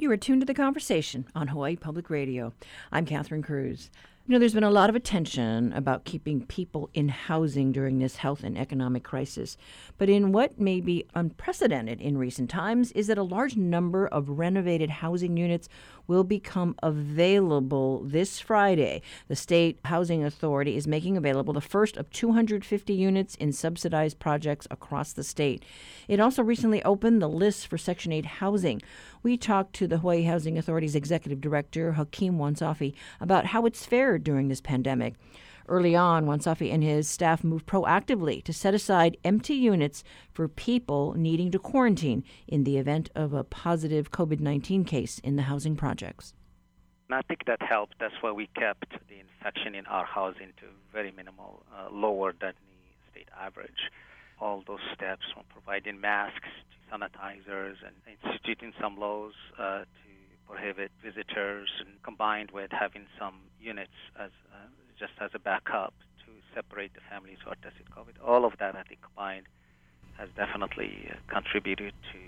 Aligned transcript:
You 0.00 0.12
are 0.12 0.16
tuned 0.16 0.42
to 0.42 0.46
the 0.46 0.54
conversation 0.54 1.26
on 1.34 1.48
Hawaii 1.48 1.74
Public 1.74 2.08
Radio. 2.08 2.52
I'm 2.92 3.04
Catherine 3.04 3.42
Cruz. 3.42 3.90
You 4.28 4.32
know, 4.34 4.38
there's 4.38 4.54
been 4.54 4.62
a 4.62 4.70
lot 4.70 4.90
of 4.90 4.94
attention 4.94 5.72
about 5.72 6.04
keeping 6.04 6.44
people 6.44 6.90
in 6.92 7.08
housing 7.08 7.72
during 7.72 7.98
this 7.98 8.16
health 8.16 8.44
and 8.44 8.56
economic 8.58 9.02
crisis. 9.02 9.56
But 9.96 10.10
in 10.10 10.32
what 10.32 10.60
may 10.60 10.80
be 10.80 11.06
unprecedented 11.14 12.00
in 12.00 12.18
recent 12.18 12.48
times 12.50 12.92
is 12.92 13.06
that 13.06 13.18
a 13.18 13.22
large 13.22 13.56
number 13.56 14.06
of 14.06 14.28
renovated 14.28 14.90
housing 14.90 15.36
units 15.36 15.68
will 16.06 16.24
become 16.24 16.74
available 16.82 18.02
this 18.04 18.38
Friday. 18.38 19.00
The 19.28 19.36
State 19.36 19.78
Housing 19.86 20.22
Authority 20.22 20.76
is 20.76 20.86
making 20.86 21.16
available 21.16 21.54
the 21.54 21.60
first 21.62 21.96
of 21.96 22.10
250 22.10 22.92
units 22.92 23.34
in 23.36 23.52
subsidized 23.52 24.18
projects 24.18 24.68
across 24.70 25.14
the 25.14 25.24
state. 25.24 25.64
It 26.06 26.20
also 26.20 26.42
recently 26.42 26.82
opened 26.82 27.22
the 27.22 27.28
list 27.30 27.66
for 27.66 27.78
Section 27.78 28.12
8 28.12 28.26
housing. 28.26 28.82
We 29.22 29.36
talked 29.36 29.74
to 29.74 29.86
the 29.86 29.98
Hawaii 29.98 30.22
Housing 30.22 30.56
Authority's 30.56 30.94
executive 30.94 31.40
director, 31.40 31.92
Hakim 31.92 32.38
Ouansafi, 32.38 32.94
about 33.20 33.46
how 33.46 33.66
it's 33.66 33.84
fared 33.84 34.22
during 34.22 34.48
this 34.48 34.60
pandemic. 34.60 35.14
Early 35.68 35.94
on, 35.94 36.24
Ouansafi 36.24 36.72
and 36.72 36.82
his 36.82 37.08
staff 37.08 37.44
moved 37.44 37.66
proactively 37.66 38.42
to 38.44 38.52
set 38.54 38.72
aside 38.72 39.18
empty 39.22 39.54
units 39.54 40.02
for 40.32 40.48
people 40.48 41.14
needing 41.14 41.50
to 41.50 41.58
quarantine 41.58 42.24
in 42.46 42.64
the 42.64 42.78
event 42.78 43.10
of 43.14 43.34
a 43.34 43.44
positive 43.44 44.10
COVID 44.10 44.40
19 44.40 44.84
case 44.84 45.18
in 45.18 45.36
the 45.36 45.42
housing 45.42 45.76
projects. 45.76 46.32
I 47.10 47.22
think 47.22 47.44
that 47.46 47.60
helped. 47.62 47.94
That's 48.00 48.14
why 48.20 48.32
we 48.32 48.48
kept 48.54 48.90
the 49.08 49.18
infection 49.18 49.74
in 49.74 49.86
our 49.86 50.04
housing 50.04 50.52
to 50.58 50.66
very 50.92 51.10
minimal, 51.10 51.62
uh, 51.74 51.88
lower 51.90 52.32
than 52.38 52.52
the 52.52 53.10
state 53.10 53.28
average. 53.38 53.90
All 54.40 54.62
those 54.66 54.80
steps 54.94 55.24
from 55.34 55.44
providing 55.50 56.00
masks 56.00 56.48
sanitizers 56.92 57.76
and 57.84 57.94
instituting 58.06 58.72
some 58.80 58.98
laws 58.98 59.32
uh, 59.58 59.80
to 59.80 59.86
prohibit 60.46 60.90
visitors, 61.02 61.68
and 61.80 62.02
combined 62.02 62.50
with 62.50 62.70
having 62.72 63.06
some 63.18 63.34
units 63.60 63.92
as 64.18 64.30
uh, 64.52 64.66
just 64.98 65.12
as 65.20 65.30
a 65.34 65.38
backup 65.38 65.94
to 66.24 66.32
separate 66.54 66.94
the 66.94 67.00
families 67.10 67.38
who 67.44 67.50
are 67.50 67.56
tested 67.56 67.86
COVID. 67.96 68.16
All 68.24 68.44
of 68.44 68.54
that, 68.58 68.74
I 68.74 68.82
think, 68.82 69.02
combined 69.02 69.46
has 70.16 70.28
definitely 70.36 71.10
uh, 71.10 71.14
contributed 71.32 71.92
to 72.12 72.18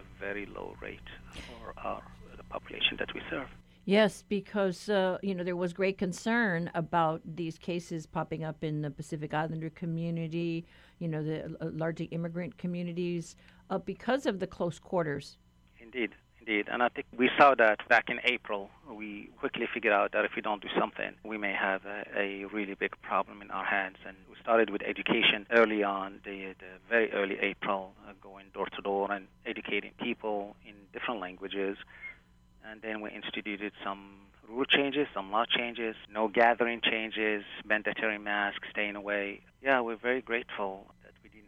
a 0.00 0.02
very 0.18 0.46
low 0.46 0.74
rate 0.80 1.00
for 1.32 1.74
our 1.78 2.02
the 2.36 2.44
population 2.44 2.96
that 2.98 3.12
we 3.14 3.20
serve. 3.30 3.48
Yes, 3.84 4.24
because 4.28 4.88
uh, 4.88 5.18
you 5.22 5.32
know 5.34 5.44
there 5.44 5.54
was 5.54 5.72
great 5.72 5.96
concern 5.96 6.70
about 6.74 7.20
these 7.24 7.56
cases 7.56 8.04
popping 8.04 8.42
up 8.42 8.64
in 8.64 8.82
the 8.82 8.90
Pacific 8.90 9.32
Islander 9.32 9.70
community, 9.70 10.66
you 10.98 11.06
know 11.06 11.22
the 11.22 11.44
uh, 11.60 11.70
largely 11.72 12.06
immigrant 12.06 12.58
communities, 12.58 13.36
uh, 13.70 13.78
because 13.78 14.26
of 14.26 14.38
the 14.40 14.46
close 14.46 14.78
quarters. 14.78 15.38
Indeed, 15.80 16.10
indeed. 16.38 16.68
And 16.70 16.82
I 16.82 16.88
think 16.88 17.06
we 17.16 17.30
saw 17.38 17.54
that 17.54 17.86
back 17.88 18.08
in 18.08 18.20
April. 18.24 18.70
We 18.90 19.30
quickly 19.38 19.66
figured 19.72 19.92
out 19.92 20.12
that 20.12 20.24
if 20.24 20.32
we 20.36 20.42
don't 20.42 20.62
do 20.62 20.68
something, 20.78 21.14
we 21.24 21.38
may 21.38 21.52
have 21.52 21.82
a, 21.84 22.04
a 22.16 22.44
really 22.46 22.74
big 22.74 22.92
problem 23.02 23.42
in 23.42 23.50
our 23.50 23.64
hands. 23.64 23.96
And 24.06 24.16
we 24.28 24.36
started 24.40 24.70
with 24.70 24.82
education 24.82 25.46
early 25.50 25.82
on, 25.82 26.20
the, 26.24 26.54
the 26.58 26.72
very 26.88 27.12
early 27.12 27.38
April, 27.40 27.92
uh, 28.06 28.12
going 28.22 28.46
door 28.54 28.66
to 28.66 28.82
door 28.82 29.10
and 29.12 29.26
educating 29.44 29.92
people 30.00 30.56
in 30.66 30.74
different 30.92 31.20
languages. 31.20 31.76
And 32.68 32.82
then 32.82 33.00
we 33.00 33.10
instituted 33.10 33.72
some 33.84 34.26
rule 34.48 34.64
changes, 34.64 35.06
some 35.14 35.30
law 35.30 35.44
changes, 35.44 35.96
no 36.12 36.28
gathering 36.28 36.80
changes, 36.80 37.44
mandatory 37.64 38.18
masks, 38.18 38.66
staying 38.70 38.96
away. 38.96 39.40
Yeah, 39.62 39.80
we're 39.80 39.96
very 39.96 40.22
grateful 40.22 40.86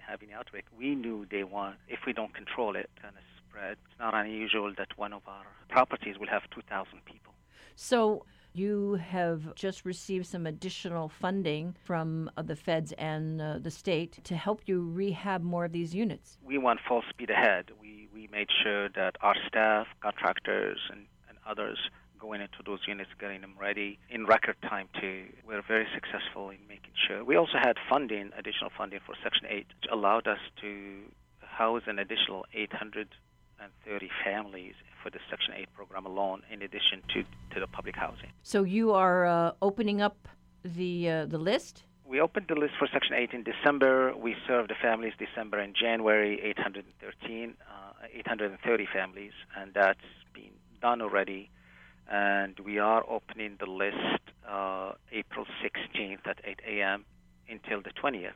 that 0.09 0.21
we 0.21 0.27
didn't 0.27 0.31
have 0.31 0.37
any 0.37 0.39
outbreak. 0.39 0.65
We 0.77 0.95
knew 0.95 1.27
day 1.27 1.45
one, 1.45 1.75
if 1.89 2.01
we 2.07 2.13
don't 2.13 2.35
control 2.35 2.77
it, 2.77 2.91
and 3.05 3.13
spread. 3.49 3.77
It's 3.85 3.99
not 3.99 4.15
unusual 4.15 4.73
that 4.77 4.89
one 4.97 5.13
of 5.13 5.23
our 5.27 5.47
properties 5.69 6.19
will 6.19 6.29
have 6.29 6.43
2,000 6.55 7.05
people. 7.05 7.33
So 7.77 8.25
you 8.53 8.95
have 8.95 9.55
just 9.55 9.85
received 9.85 10.27
some 10.27 10.47
additional 10.47 11.09
funding 11.09 11.77
from 11.85 12.31
uh, 12.37 12.43
the 12.43 12.57
feds 12.57 12.93
and 12.99 13.41
uh, 13.41 13.59
the 13.59 13.71
state 13.71 14.25
to 14.25 14.35
help 14.37 14.63
you 14.67 14.91
rehab 14.91 15.43
more 15.43 15.65
of 15.65 15.73
these 15.73 15.95
units. 15.95 16.39
We 16.45 16.59
went 16.59 16.81
full 16.89 17.03
speed 17.09 17.31
ahead. 17.31 17.67
We, 17.81 18.09
we 18.13 18.29
made 18.33 18.49
sure 18.63 18.89
that 18.91 19.17
our 19.21 19.37
staff, 19.47 19.87
contractors, 20.01 20.79
and, 20.91 21.07
and 21.29 21.39
others 21.47 21.79
going 22.19 22.41
into 22.41 22.59
those 22.65 22.81
units, 22.87 23.11
getting 23.19 23.41
them 23.41 23.55
ready 23.61 23.99
in 24.11 24.27
record 24.27 24.57
time 24.63 24.89
too. 25.01 25.25
We're 25.47 25.63
very 25.63 25.87
successful 25.95 26.51
in 26.51 26.59
making 26.69 26.93
sure. 27.07 27.25
We 27.25 27.37
also 27.37 27.59
had 27.59 27.77
funding, 27.89 28.31
additional 28.37 28.71
funding 28.77 29.01
for 29.07 29.15
Section 29.23 29.47
8, 29.49 29.67
which 29.69 29.91
allowed 29.91 30.27
us 30.27 30.39
to 30.61 31.03
house 31.41 31.83
an 31.87 31.99
additional 31.99 32.47
830 32.55 34.11
families 34.25 34.75
for 35.03 35.11
the 35.11 35.19
Section 35.31 35.55
8 35.57 35.73
program 35.75 36.07
alone, 36.07 36.43
in 36.51 36.63
addition 36.63 37.03
to, 37.15 37.23
to 37.55 37.61
the 37.61 37.67
public 37.67 37.97
housing. 37.97 38.31
So 38.43 38.63
you 38.63 38.93
are 38.93 39.27
uh, 39.27 39.53
opening 39.63 40.01
up 40.01 40.29
the 40.65 41.09
uh, 41.09 41.27
the 41.27 41.39
list. 41.39 41.85
We 42.05 42.21
opened 42.21 42.47
the 42.49 42.55
list 42.55 42.75
for 42.79 42.89
Section 42.91 43.15
8 43.15 43.31
in 43.33 43.43
December. 43.43 44.15
We 44.17 44.35
served 44.47 44.71
the 44.71 44.75
families 44.81 45.13
December 45.19 45.59
and 45.59 45.75
January, 45.75 46.41
813, 46.43 47.55
uh, 47.61 48.07
830 48.15 48.89
families, 48.91 49.33
and 49.57 49.75
that's 49.75 50.01
been 50.33 50.53
done 50.81 51.03
already. 51.03 51.51
And 52.11 52.59
we 52.61 52.79
are 52.79 53.05
opening 53.09 53.57
the 53.61 53.71
list 53.71 54.23
uh, 54.49 54.93
April 55.13 55.47
16th 55.63 56.27
at 56.27 56.39
8 56.45 56.61
a.m. 56.67 57.05
until 57.49 57.83
the 57.83 57.91
20th 57.91 58.33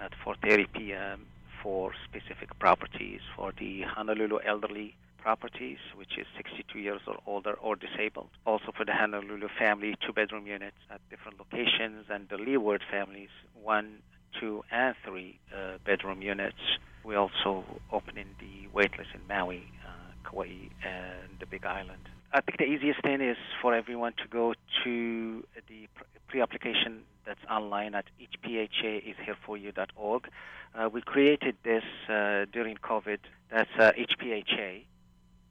at 0.00 0.12
4:30 0.24 0.66
p.m 0.72 1.26
for 1.66 1.90
specific 2.08 2.56
properties 2.60 3.20
for 3.34 3.52
the 3.58 3.82
Honolulu 3.82 4.38
elderly 4.46 4.94
properties, 5.18 5.78
which 5.96 6.16
is 6.16 6.24
62 6.36 6.78
years 6.78 7.00
or 7.08 7.16
older 7.26 7.54
or 7.54 7.74
disabled. 7.74 8.28
Also 8.46 8.70
for 8.76 8.84
the 8.84 8.92
Honolulu 8.92 9.48
family, 9.58 9.96
two 10.06 10.12
bedroom 10.12 10.46
units 10.46 10.76
at 10.90 11.00
different 11.10 11.40
locations, 11.40 12.06
and 12.08 12.28
the 12.28 12.36
Leeward 12.36 12.82
families, 12.88 13.30
one, 13.60 13.98
two, 14.38 14.62
and 14.70 14.94
three 15.04 15.40
uh, 15.52 15.78
bedroom 15.84 16.22
units. 16.22 16.78
We 17.04 17.16
also 17.16 17.64
opening 17.90 18.28
the 18.38 18.68
waitlist 18.72 19.12
in 19.14 19.26
Maui, 19.28 19.64
uh, 19.84 20.30
Kauai, 20.30 20.68
and 20.84 21.40
the 21.40 21.46
Big 21.46 21.66
Island. 21.66 22.08
I 22.32 22.40
think 22.40 22.58
the 22.58 22.64
easiest 22.64 23.02
thing 23.02 23.20
is 23.20 23.36
for 23.62 23.72
everyone 23.74 24.14
to 24.22 24.28
go 24.28 24.54
to 24.84 25.44
the 25.68 25.88
pre-application 26.28 27.02
that's 27.24 27.40
online 27.50 27.94
at 27.94 28.04
hphaishereforyou.org. 28.20 30.28
Uh, 30.74 30.88
we 30.92 31.00
created 31.02 31.56
this 31.64 31.84
uh, 32.08 32.44
during 32.52 32.76
COVID. 32.76 33.18
That's 33.50 33.70
uh, 33.78 33.92
hpha 33.92 34.84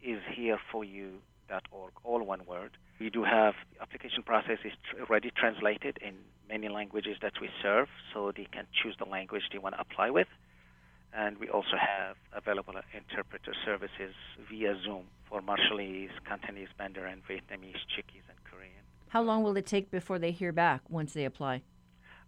is 0.04 0.22
here 0.34 0.60
for 0.72 0.84
you.org, 0.84 1.92
all 2.04 2.24
one 2.24 2.46
word. 2.46 2.72
We 3.00 3.10
do 3.10 3.24
have 3.24 3.56
application 3.82 4.24
process 4.24 4.60
is 4.64 4.74
already 5.10 5.32
translated 5.36 5.98
in 6.02 6.14
many 6.48 6.70
languages 6.70 7.18
that 7.22 7.34
we 7.42 7.50
serve, 7.62 7.90
so 8.14 8.32
they 8.32 8.48
can 8.52 8.68
choose 8.72 8.96
the 9.00 9.06
language 9.06 9.44
they 9.52 9.58
want 9.58 9.76
to 9.76 9.82
apply 9.82 10.12
with. 10.12 10.28
And 11.16 11.38
we 11.38 11.50
also 11.50 11.78
have 11.80 12.18
available 12.34 12.74
interpreter 12.94 13.54
services 13.64 14.14
via 14.50 14.76
Zoom 14.84 15.06
for 15.30 15.42
Marshallese, 15.42 16.10
Cantonese, 16.28 16.68
Mandarin, 16.78 17.22
Vietnamese, 17.30 17.80
Chuukese, 17.88 18.28
and 18.28 18.44
Korean. 18.44 18.84
How 19.08 19.22
long 19.22 19.42
will 19.42 19.56
it 19.56 19.66
take 19.66 19.92
before 19.92 20.20
they 20.20 20.32
hear 20.32 20.52
back 20.52 20.82
once 20.90 21.14
they 21.14 21.24
apply? 21.24 21.62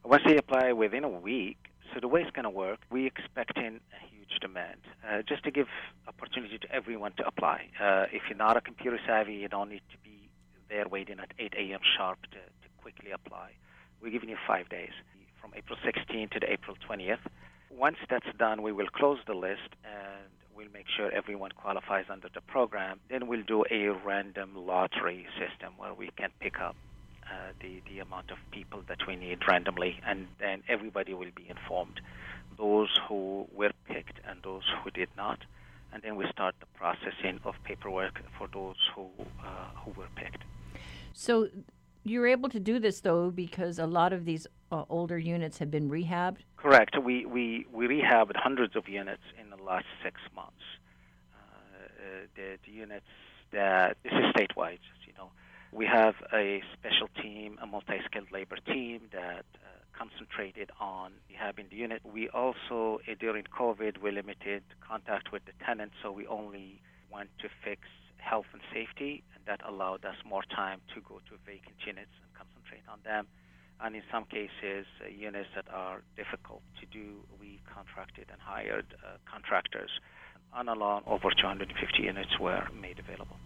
Once 0.05 0.23
they 0.25 0.37
apply 0.37 0.71
within 0.71 1.03
a 1.03 1.09
week, 1.09 1.57
so 1.93 1.99
the 1.99 2.07
way 2.07 2.21
it's 2.21 2.31
going 2.31 2.43
to 2.43 2.49
work, 2.49 2.79
we're 2.89 3.07
expecting 3.07 3.81
a 3.91 4.07
huge 4.09 4.39
demand. 4.39 4.79
Uh, 5.05 5.21
just 5.27 5.43
to 5.43 5.51
give 5.51 5.67
opportunity 6.07 6.57
to 6.57 6.71
everyone 6.71 7.11
to 7.17 7.27
apply. 7.27 7.67
Uh, 7.81 8.05
if 8.13 8.23
you're 8.29 8.37
not 8.37 8.55
a 8.55 8.61
computer 8.61 8.99
savvy, 9.05 9.33
you 9.33 9.49
don't 9.49 9.69
need 9.69 9.81
to 9.91 9.97
be 9.97 10.29
there 10.69 10.87
waiting 10.87 11.19
at 11.19 11.31
8 11.37 11.53
a.m. 11.57 11.79
sharp 11.97 12.21
to, 12.31 12.37
to 12.37 12.67
quickly 12.81 13.11
apply. 13.11 13.51
We're 14.01 14.11
giving 14.11 14.29
you 14.29 14.37
five 14.47 14.69
days, 14.69 14.91
from 15.41 15.51
April 15.57 15.77
16th 15.85 16.31
to 16.31 16.39
the 16.39 16.51
April 16.51 16.77
20th. 16.89 17.19
Once 17.69 17.97
that's 18.09 18.31
done, 18.37 18.61
we 18.61 18.71
will 18.71 18.87
close 18.87 19.19
the 19.27 19.33
list 19.33 19.69
and 19.83 20.29
we'll 20.55 20.71
make 20.73 20.87
sure 20.95 21.11
everyone 21.11 21.51
qualifies 21.51 22.05
under 22.09 22.29
the 22.33 22.41
program. 22.41 22.99
Then 23.09 23.27
we'll 23.27 23.43
do 23.43 23.63
a 23.69 23.89
random 23.89 24.55
lottery 24.55 25.27
system 25.37 25.73
where 25.77 25.93
we 25.93 26.09
can 26.17 26.29
pick 26.39 26.59
up 26.59 26.75
uh, 27.23 27.51
the, 27.61 27.81
the 27.89 27.99
amount 27.99 28.31
of 28.31 28.37
people 28.51 28.81
that 28.87 29.05
we 29.05 29.15
need 29.15 29.39
randomly, 29.47 29.99
and 30.05 30.27
then 30.39 30.63
everybody 30.69 31.13
will 31.13 31.31
be 31.35 31.45
informed. 31.49 31.99
Those 32.57 32.89
who 33.07 33.47
were 33.53 33.73
picked 33.85 34.19
and 34.27 34.41
those 34.43 34.63
who 34.81 34.89
did 34.91 35.09
not. 35.17 35.39
And 35.93 36.01
then 36.03 36.15
we 36.15 36.25
start 36.31 36.55
the 36.59 36.65
processing 36.67 37.39
of 37.43 37.55
paperwork 37.63 38.21
for 38.37 38.47
those 38.47 38.77
who, 38.95 39.07
uh, 39.43 39.79
who 39.83 39.91
were 39.91 40.07
picked. 40.15 40.43
So 41.13 41.49
you're 42.03 42.27
able 42.27 42.49
to 42.49 42.59
do 42.59 42.79
this, 42.79 43.01
though, 43.01 43.29
because 43.29 43.77
a 43.77 43.85
lot 43.85 44.13
of 44.13 44.25
these 44.25 44.47
uh, 44.71 44.83
older 44.89 45.17
units 45.17 45.57
have 45.59 45.71
been 45.71 45.89
rehabbed? 45.89 46.37
Correct. 46.57 46.97
We, 47.01 47.25
we, 47.25 47.65
we 47.71 47.87
rehabbed 47.87 48.35
hundreds 48.35 48.75
of 48.75 48.87
units 48.87 49.21
in 49.41 49.49
the 49.49 49.63
last 49.63 49.85
six 50.03 50.19
months. 50.35 50.63
Uh, 51.33 52.25
the, 52.35 52.57
the 52.65 52.71
units 52.71 53.05
that, 53.51 53.97
this 54.03 54.13
is 54.13 54.25
statewide, 54.35 54.79
you 55.05 55.13
know. 55.17 55.29
We 55.71 55.85
have 55.85 56.15
a 56.33 56.61
special 56.73 57.09
team, 57.21 57.57
a 57.61 57.67
multi 57.67 57.99
skilled 58.05 58.31
labor 58.31 58.57
team 58.65 59.01
that 59.11 59.45
uh, 59.55 59.67
concentrated 59.97 60.71
on 60.79 61.11
rehabbing 61.31 61.69
the 61.69 61.75
unit. 61.75 62.01
We 62.03 62.29
also, 62.29 62.99
uh, 63.07 63.15
during 63.19 63.43
COVID, 63.45 64.01
we 64.01 64.11
limited 64.11 64.63
contact 64.87 65.31
with 65.31 65.43
the 65.45 65.51
tenants, 65.65 65.95
so 66.01 66.11
we 66.11 66.25
only 66.27 66.81
went 67.11 67.29
to 67.39 67.49
fix 67.63 67.81
health 68.17 68.45
and 68.53 68.61
safety, 68.73 69.23
and 69.35 69.43
that 69.45 69.61
allowed 69.67 70.03
us 70.05 70.15
more 70.25 70.43
time 70.43 70.81
to 70.93 71.01
go 71.01 71.19
to 71.29 71.37
vacant 71.45 71.75
units 71.85 72.11
and 72.21 72.33
concentrate 72.33 72.83
on 72.91 72.99
them. 73.03 73.27
And 73.79 73.95
in 73.95 74.01
some 74.11 74.25
cases, 74.25 74.85
uh, 75.03 75.09
units 75.09 75.49
that 75.55 75.65
are 75.71 76.01
difficult 76.15 76.61
to 76.79 76.85
do, 76.87 77.17
we 77.39 77.59
contracted 77.71 78.25
and 78.31 78.41
hired 78.41 78.85
uh, 79.05 79.17
contractors. 79.31 79.91
On 80.53 80.67
alone, 80.67 81.03
over 81.05 81.29
250 81.29 82.01
units 82.01 82.39
were 82.39 82.67
made 82.73 82.97
available. 82.97 83.37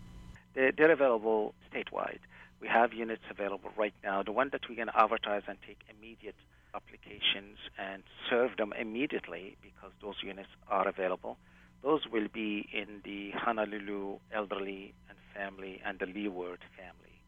They're, 0.55 0.71
they're 0.71 0.91
available 0.91 1.53
statewide. 1.73 2.19
We 2.61 2.67
have 2.67 2.93
units 2.93 3.23
available 3.29 3.71
right 3.75 3.93
now. 4.03 4.23
The 4.23 4.31
one 4.31 4.49
that 4.51 4.61
going 4.67 4.87
to 4.87 4.97
advertise 4.97 5.43
and 5.47 5.57
take 5.67 5.79
immediate 5.89 6.35
applications 6.73 7.57
and 7.77 8.03
serve 8.29 8.55
them 8.57 8.73
immediately 8.79 9.57
because 9.61 9.91
those 10.01 10.15
units 10.23 10.49
are 10.69 10.87
available. 10.87 11.37
Those 11.83 12.01
will 12.11 12.27
be 12.31 12.69
in 12.71 13.01
the 13.03 13.31
Honolulu 13.31 14.19
elderly 14.33 14.93
and 15.09 15.17
family 15.35 15.81
and 15.85 15.99
the 15.99 16.05
Leeward 16.05 16.59
family. 16.77 17.21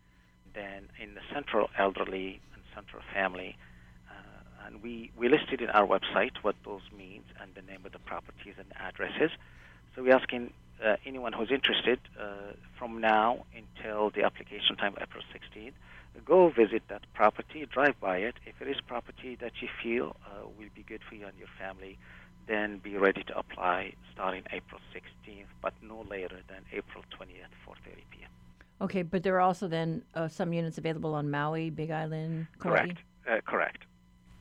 Then 0.53 0.89
in 1.01 1.15
the 1.15 1.21
central 1.33 1.69
elderly 1.77 2.39
central 2.75 3.01
family, 3.13 3.57
uh, 4.09 4.65
and 4.67 4.81
we, 4.81 5.11
we 5.17 5.29
listed 5.29 5.61
in 5.61 5.69
our 5.69 5.87
website 5.87 6.31
what 6.41 6.55
those 6.65 6.81
means 6.95 7.25
and 7.41 7.51
the 7.55 7.61
name 7.61 7.85
of 7.85 7.91
the 7.91 7.99
properties 7.99 8.55
and 8.57 8.67
addresses. 8.79 9.31
So 9.95 10.03
we're 10.03 10.15
asking 10.15 10.53
uh, 10.83 10.95
anyone 11.05 11.33
who's 11.33 11.51
interested 11.51 11.99
uh, 12.19 12.53
from 12.77 12.99
now 12.99 13.45
until 13.55 14.09
the 14.09 14.23
application 14.23 14.75
time, 14.75 14.95
April 15.01 15.23
16th, 15.33 15.73
go 16.25 16.49
visit 16.49 16.83
that 16.89 17.01
property, 17.13 17.65
drive 17.71 17.99
by 17.99 18.17
it. 18.17 18.35
If 18.45 18.61
it 18.61 18.67
is 18.67 18.81
property 18.81 19.37
that 19.41 19.61
you 19.61 19.67
feel 19.81 20.15
uh, 20.25 20.47
will 20.57 20.69
be 20.75 20.83
good 20.87 21.01
for 21.07 21.15
you 21.15 21.25
and 21.25 21.37
your 21.37 21.47
family, 21.59 21.97
then 22.47 22.79
be 22.79 22.97
ready 22.97 23.23
to 23.23 23.37
apply 23.37 23.93
starting 24.11 24.43
April 24.51 24.81
16th, 24.93 25.47
but 25.61 25.73
no 25.81 26.05
later 26.09 26.39
than 26.49 26.65
April 26.71 27.03
20th, 27.17 27.53
4:30 27.67 28.03
p.m. 28.11 28.29
Okay, 28.83 29.01
but 29.01 29.23
there 29.23 29.35
are 29.35 29.39
also 29.39 29.69
then 29.69 30.03
uh, 30.13 30.27
some 30.27 30.51
units 30.51 30.77
available 30.77 31.15
on 31.15 31.31
Maui, 31.31 31.69
Big 31.69 31.89
Island, 31.89 32.47
Kauai? 32.59 32.75
Correct, 32.75 32.97
uh, 33.31 33.39
correct, 33.47 33.85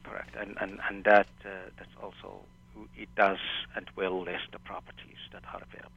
correct, 0.02 0.34
and 0.34 0.56
and 0.60 0.80
and 0.90 1.04
that 1.04 1.28
uh, 1.44 1.70
that's 1.78 1.94
also 2.02 2.40
it 2.96 3.08
does 3.14 3.38
and 3.76 3.86
will 3.94 4.20
list 4.20 4.50
the 4.50 4.58
properties 4.58 5.22
that 5.32 5.44
are 5.54 5.60
available. 5.62 5.92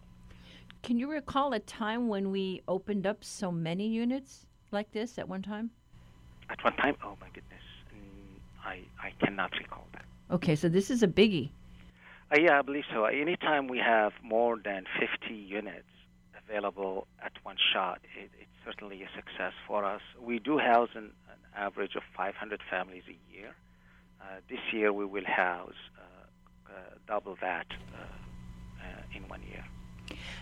Can 0.84 1.00
you 1.00 1.10
recall 1.10 1.54
a 1.54 1.60
time 1.60 2.08
when 2.08 2.30
we 2.30 2.62
opened 2.68 3.08
up 3.08 3.24
so 3.24 3.52
many 3.52 3.88
units 3.88 4.46
like 4.72 4.92
this 4.92 5.18
at 5.18 5.28
one 5.28 5.42
time? 5.42 5.72
At 6.52 6.64
one 6.64 6.76
time, 6.76 6.96
oh 7.04 7.18
my 7.20 7.30
goodness, 7.34 7.66
mm, 7.92 8.38
I 8.64 8.82
I 9.02 9.12
cannot 9.26 9.54
recall 9.58 9.88
that. 9.94 10.06
Okay, 10.30 10.56
so 10.56 10.70
this 10.70 10.92
is 10.92 11.02
a 11.02 11.08
biggie. 11.08 11.50
Uh, 12.32 12.40
yeah, 12.40 12.60
I 12.60 12.62
believe 12.62 12.86
so. 12.94 13.06
Anytime 13.06 13.68
we 13.68 13.80
have 13.80 14.14
more 14.22 14.60
than 14.64 14.86
50 15.00 15.34
units 15.34 15.95
available 16.48 17.08
at 17.24 17.34
one 17.44 17.58
shot, 17.74 18.00
it, 18.18 18.32
it's 18.40 18.50
certainly 18.66 19.04
a 19.04 19.10
success 19.16 19.54
for 19.68 19.86
us. 19.86 20.02
We 20.20 20.40
do 20.40 20.58
house 20.58 20.90
an, 20.96 21.12
an 21.30 21.40
average 21.56 21.96
of 21.96 22.04
500 22.16 22.62
families 22.70 23.04
a 23.08 23.34
year. 23.34 23.56
Uh, 24.22 24.40
this 24.50 24.60
year 24.74 24.92
we 24.92 25.06
will 25.06 25.26
house 25.26 25.74
uh, 25.98 26.72
uh 26.72 26.74
double 27.08 27.38
that 27.42 27.68
uh, 27.94 28.02
uh, 28.84 29.18
in 29.18 29.28
one 29.28 29.42
year. 29.44 29.64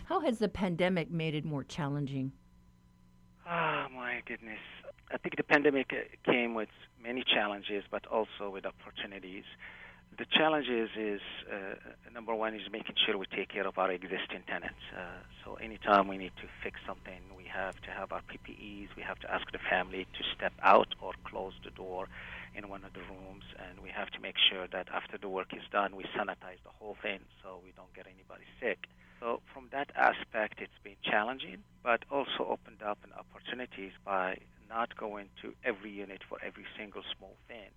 How 0.06 0.20
has 0.22 0.40
the 0.40 0.48
pandemic 0.50 1.12
made 1.12 1.36
it 1.36 1.46
more 1.46 1.64
challenging? 1.64 2.32
Oh, 3.46 3.88
my 3.94 4.22
goodness. 4.26 4.60
I 5.12 5.18
think 5.18 5.36
the 5.36 5.44
pandemic 5.44 5.92
came 6.26 6.54
with 6.54 6.70
many 7.02 7.24
challenges, 7.24 7.84
but 7.92 8.06
also 8.08 8.50
with 8.50 8.66
opportunities 8.66 9.44
the 10.18 10.26
challenge 10.26 10.68
is, 10.68 10.90
is 10.98 11.22
uh, 11.52 11.76
number 12.14 12.36
one 12.36 12.54
is 12.54 12.62
making 12.72 12.96
sure 13.06 13.18
we 13.18 13.26
take 13.26 13.50
care 13.50 13.68
of 13.68 13.78
our 13.78 13.92
existing 13.92 14.44
tenants. 14.48 14.84
Uh, 14.96 15.02
so 15.44 15.56
anytime 15.56 16.08
we 16.08 16.18
need 16.18 16.34
to 16.42 16.48
fix 16.64 16.80
something, 16.86 17.20
we 17.36 17.46
have 17.46 17.80
to 17.82 17.90
have 17.92 18.12
our 18.12 18.22
PPEs. 18.22 18.90
We 18.96 19.04
have 19.04 19.20
to 19.20 19.32
ask 19.32 19.52
the 19.52 19.60
family 19.70 20.06
to 20.06 20.24
step 20.36 20.54
out 20.62 20.96
or 21.02 21.14
close 21.24 21.54
the 21.64 21.72
door 21.72 22.08
in 22.56 22.70
one 22.70 22.84
of 22.84 22.94
the 22.94 23.02
rooms, 23.02 23.44
and 23.58 23.80
we 23.80 23.90
have 23.90 24.10
to 24.12 24.20
make 24.20 24.36
sure 24.52 24.68
that 24.68 24.88
after 24.94 25.18
the 25.18 25.30
work 25.30 25.54
is 25.54 25.64
done, 25.72 25.96
we 25.96 26.04
sanitize 26.16 26.62
the 26.64 26.74
whole 26.80 26.98
thing 27.02 27.20
so 27.42 27.60
we 27.64 27.72
don't 27.76 27.94
get 27.96 28.06
anybody 28.06 28.46
sick. 28.62 28.86
So 29.20 29.42
from 29.54 29.70
that 29.72 29.90
aspect, 29.96 30.60
it's 30.60 30.80
been 30.84 31.00
challenging, 31.04 31.64
but 31.82 32.04
also 32.12 32.46
opened 32.48 32.84
up 32.86 33.00
an 33.04 33.12
opportunities 33.18 33.94
by 34.06 34.38
not 34.70 34.96
going 34.98 35.30
to 35.42 35.54
every 35.64 35.92
unit 35.92 36.22
for 36.28 36.38
every 36.46 36.66
single 36.78 37.04
small 37.18 37.36
thing 37.48 37.70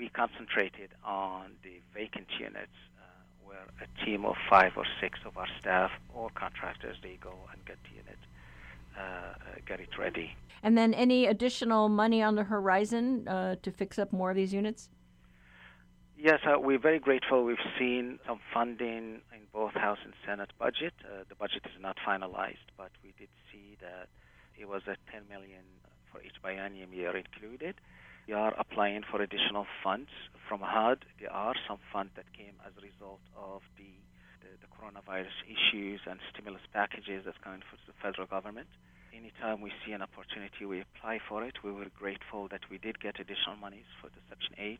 we 0.00 0.08
concentrated 0.08 0.88
on 1.04 1.50
the 1.62 1.78
vacant 1.94 2.26
units 2.38 2.78
uh, 2.98 3.02
where 3.44 3.66
a 3.84 4.04
team 4.04 4.24
of 4.24 4.34
five 4.48 4.72
or 4.74 4.86
six 4.98 5.18
of 5.26 5.36
our 5.36 5.46
staff 5.60 5.90
or 6.14 6.30
contractors 6.34 6.96
they 7.02 7.18
go 7.20 7.34
and 7.52 7.62
get 7.66 7.76
the 7.84 7.90
unit 7.90 8.18
uh, 8.96 9.02
uh, 9.02 9.34
get 9.66 9.78
it 9.78 9.90
ready 9.98 10.34
and 10.62 10.76
then 10.78 10.94
any 10.94 11.26
additional 11.26 11.90
money 11.90 12.22
on 12.22 12.34
the 12.34 12.44
horizon 12.44 13.28
uh, 13.28 13.56
to 13.62 13.70
fix 13.70 13.98
up 13.98 14.10
more 14.10 14.30
of 14.30 14.36
these 14.36 14.54
units 14.54 14.88
Yes, 16.22 16.40
uh, 16.44 16.60
we're 16.60 16.78
very 16.78 16.98
grateful. 16.98 17.44
We've 17.44 17.56
seen 17.78 18.18
some 18.26 18.40
funding 18.52 19.22
in 19.32 19.40
both 19.54 19.72
House 19.72 19.96
and 20.04 20.12
Senate 20.26 20.50
budget. 20.58 20.92
Uh, 21.02 21.24
the 21.30 21.34
budget 21.34 21.64
is 21.64 21.80
not 21.80 21.96
finalized, 22.06 22.68
but 22.76 22.90
we 23.02 23.14
did 23.18 23.30
see 23.50 23.78
that 23.80 24.08
it 24.60 24.68
was 24.68 24.82
at 24.86 24.98
10 25.10 25.22
million 25.30 25.64
for 26.12 26.20
each 26.20 26.36
biennium 26.44 26.94
year 26.94 27.16
included. 27.16 27.76
We 28.26 28.34
are 28.34 28.54
applying 28.58 29.02
for 29.10 29.20
additional 29.22 29.66
funds 29.82 30.10
from 30.48 30.60
HUD. 30.60 31.04
There 31.20 31.32
are 31.32 31.54
some 31.68 31.78
funds 31.92 32.12
that 32.16 32.32
came 32.32 32.54
as 32.66 32.72
a 32.78 32.82
result 32.82 33.20
of 33.36 33.62
the, 33.76 33.90
the, 34.42 34.50
the 34.60 34.70
coronavirus 34.70 35.34
issues 35.46 36.00
and 36.06 36.20
stimulus 36.32 36.62
packages 36.72 37.24
that's 37.24 37.38
coming 37.42 37.60
from 37.68 37.78
the 37.86 37.92
federal 38.02 38.26
government. 38.26 38.68
Anytime 39.14 39.60
we 39.60 39.72
see 39.84 39.92
an 39.92 40.02
opportunity, 40.02 40.64
we 40.64 40.82
apply 40.82 41.18
for 41.28 41.44
it. 41.44 41.64
We 41.64 41.72
were 41.72 41.90
grateful 41.98 42.48
that 42.48 42.60
we 42.70 42.78
did 42.78 43.00
get 43.00 43.18
additional 43.18 43.56
monies 43.56 43.88
for 44.00 44.08
the 44.08 44.22
Section 44.28 44.54
8 44.58 44.78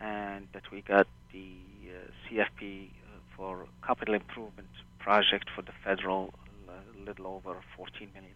and 0.00 0.48
that 0.52 0.70
we 0.72 0.82
got 0.82 1.06
the 1.32 1.54
uh, 1.86 2.10
CFP 2.26 2.88
uh, 2.88 3.18
for 3.36 3.66
capital 3.86 4.14
improvement 4.14 4.68
project 4.98 5.48
for 5.54 5.62
the 5.62 5.72
federal 5.84 6.34
a 6.68 6.72
uh, 6.72 7.04
little 7.04 7.26
over 7.26 7.56
$14 7.78 8.12
million. 8.14 8.34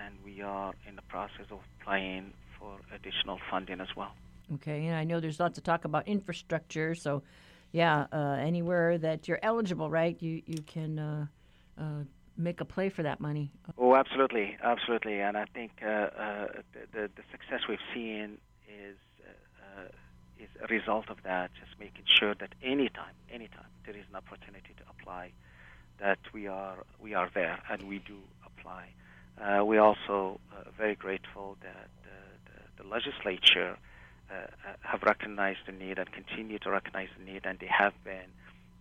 And 0.00 0.14
we 0.24 0.42
are 0.42 0.74
in 0.88 0.96
the 0.96 1.02
process 1.02 1.46
of 1.50 1.58
applying 1.80 2.32
for 2.62 2.94
additional 2.94 3.38
funding 3.50 3.80
as 3.80 3.88
well. 3.96 4.12
Okay, 4.54 4.86
and 4.86 4.96
I 4.96 5.04
know 5.04 5.20
there's 5.20 5.40
lots 5.40 5.58
of 5.58 5.64
talk 5.64 5.84
about 5.84 6.06
infrastructure. 6.06 6.94
So, 6.94 7.22
yeah, 7.72 8.06
uh, 8.12 8.36
anywhere 8.38 8.98
that 8.98 9.28
you're 9.28 9.40
eligible, 9.42 9.90
right? 9.90 10.16
You 10.20 10.42
you 10.46 10.62
can 10.62 10.98
uh, 10.98 11.26
uh, 11.78 12.04
make 12.36 12.60
a 12.60 12.64
play 12.64 12.88
for 12.88 13.02
that 13.02 13.20
money. 13.20 13.50
Oh, 13.78 13.94
absolutely, 13.94 14.56
absolutely. 14.62 15.20
And 15.20 15.36
I 15.36 15.46
think 15.46 15.72
uh, 15.82 15.86
uh, 15.86 16.46
the, 16.92 17.10
the 17.16 17.24
success 17.30 17.60
we've 17.68 17.86
seen 17.94 18.38
is 18.68 18.96
uh, 19.24 19.88
is 20.38 20.50
a 20.62 20.66
result 20.66 21.08
of 21.08 21.22
that. 21.24 21.50
Just 21.58 21.78
making 21.80 22.04
sure 22.06 22.34
that 22.34 22.54
anytime, 22.62 23.14
anytime 23.32 23.70
there 23.86 23.96
is 23.96 24.04
an 24.10 24.16
opportunity 24.16 24.74
to 24.76 24.82
apply, 24.90 25.32
that 25.98 26.18
we 26.32 26.46
are 26.46 26.84
we 27.00 27.14
are 27.14 27.30
there 27.32 27.58
and 27.70 27.82
we 27.84 27.98
do 28.00 28.18
apply. 28.44 28.84
we're 29.64 29.80
also 29.80 30.40
very 30.76 30.94
grateful 30.94 31.56
that 31.62 31.88
the 32.82 32.88
legislature 32.88 33.76
uh, 34.30 34.34
uh, 34.34 34.74
have 34.80 35.02
recognized 35.02 35.60
the 35.66 35.72
need 35.72 35.98
and 35.98 36.10
continue 36.12 36.58
to 36.58 36.70
recognize 36.70 37.08
the 37.18 37.24
need, 37.24 37.42
and 37.44 37.58
they 37.58 37.68
have 37.68 37.92
been 38.04 38.30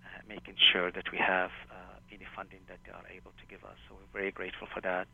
uh, 0.06 0.22
making 0.28 0.56
sure 0.72 0.92
that 0.92 1.12
we 1.12 1.18
have 1.18 1.52
uh, 1.70 1.76
any 2.12 2.26
funding 2.36 2.60
that 2.68 2.80
they 2.86 2.92
are 2.92 3.06
able 3.16 3.32
to 3.32 3.46
give 3.50 3.64
us. 3.64 3.76
So 3.88 3.96
we're 3.96 4.20
very 4.22 4.32
grateful 4.32 4.68
for 4.74 4.82
that. 4.82 5.08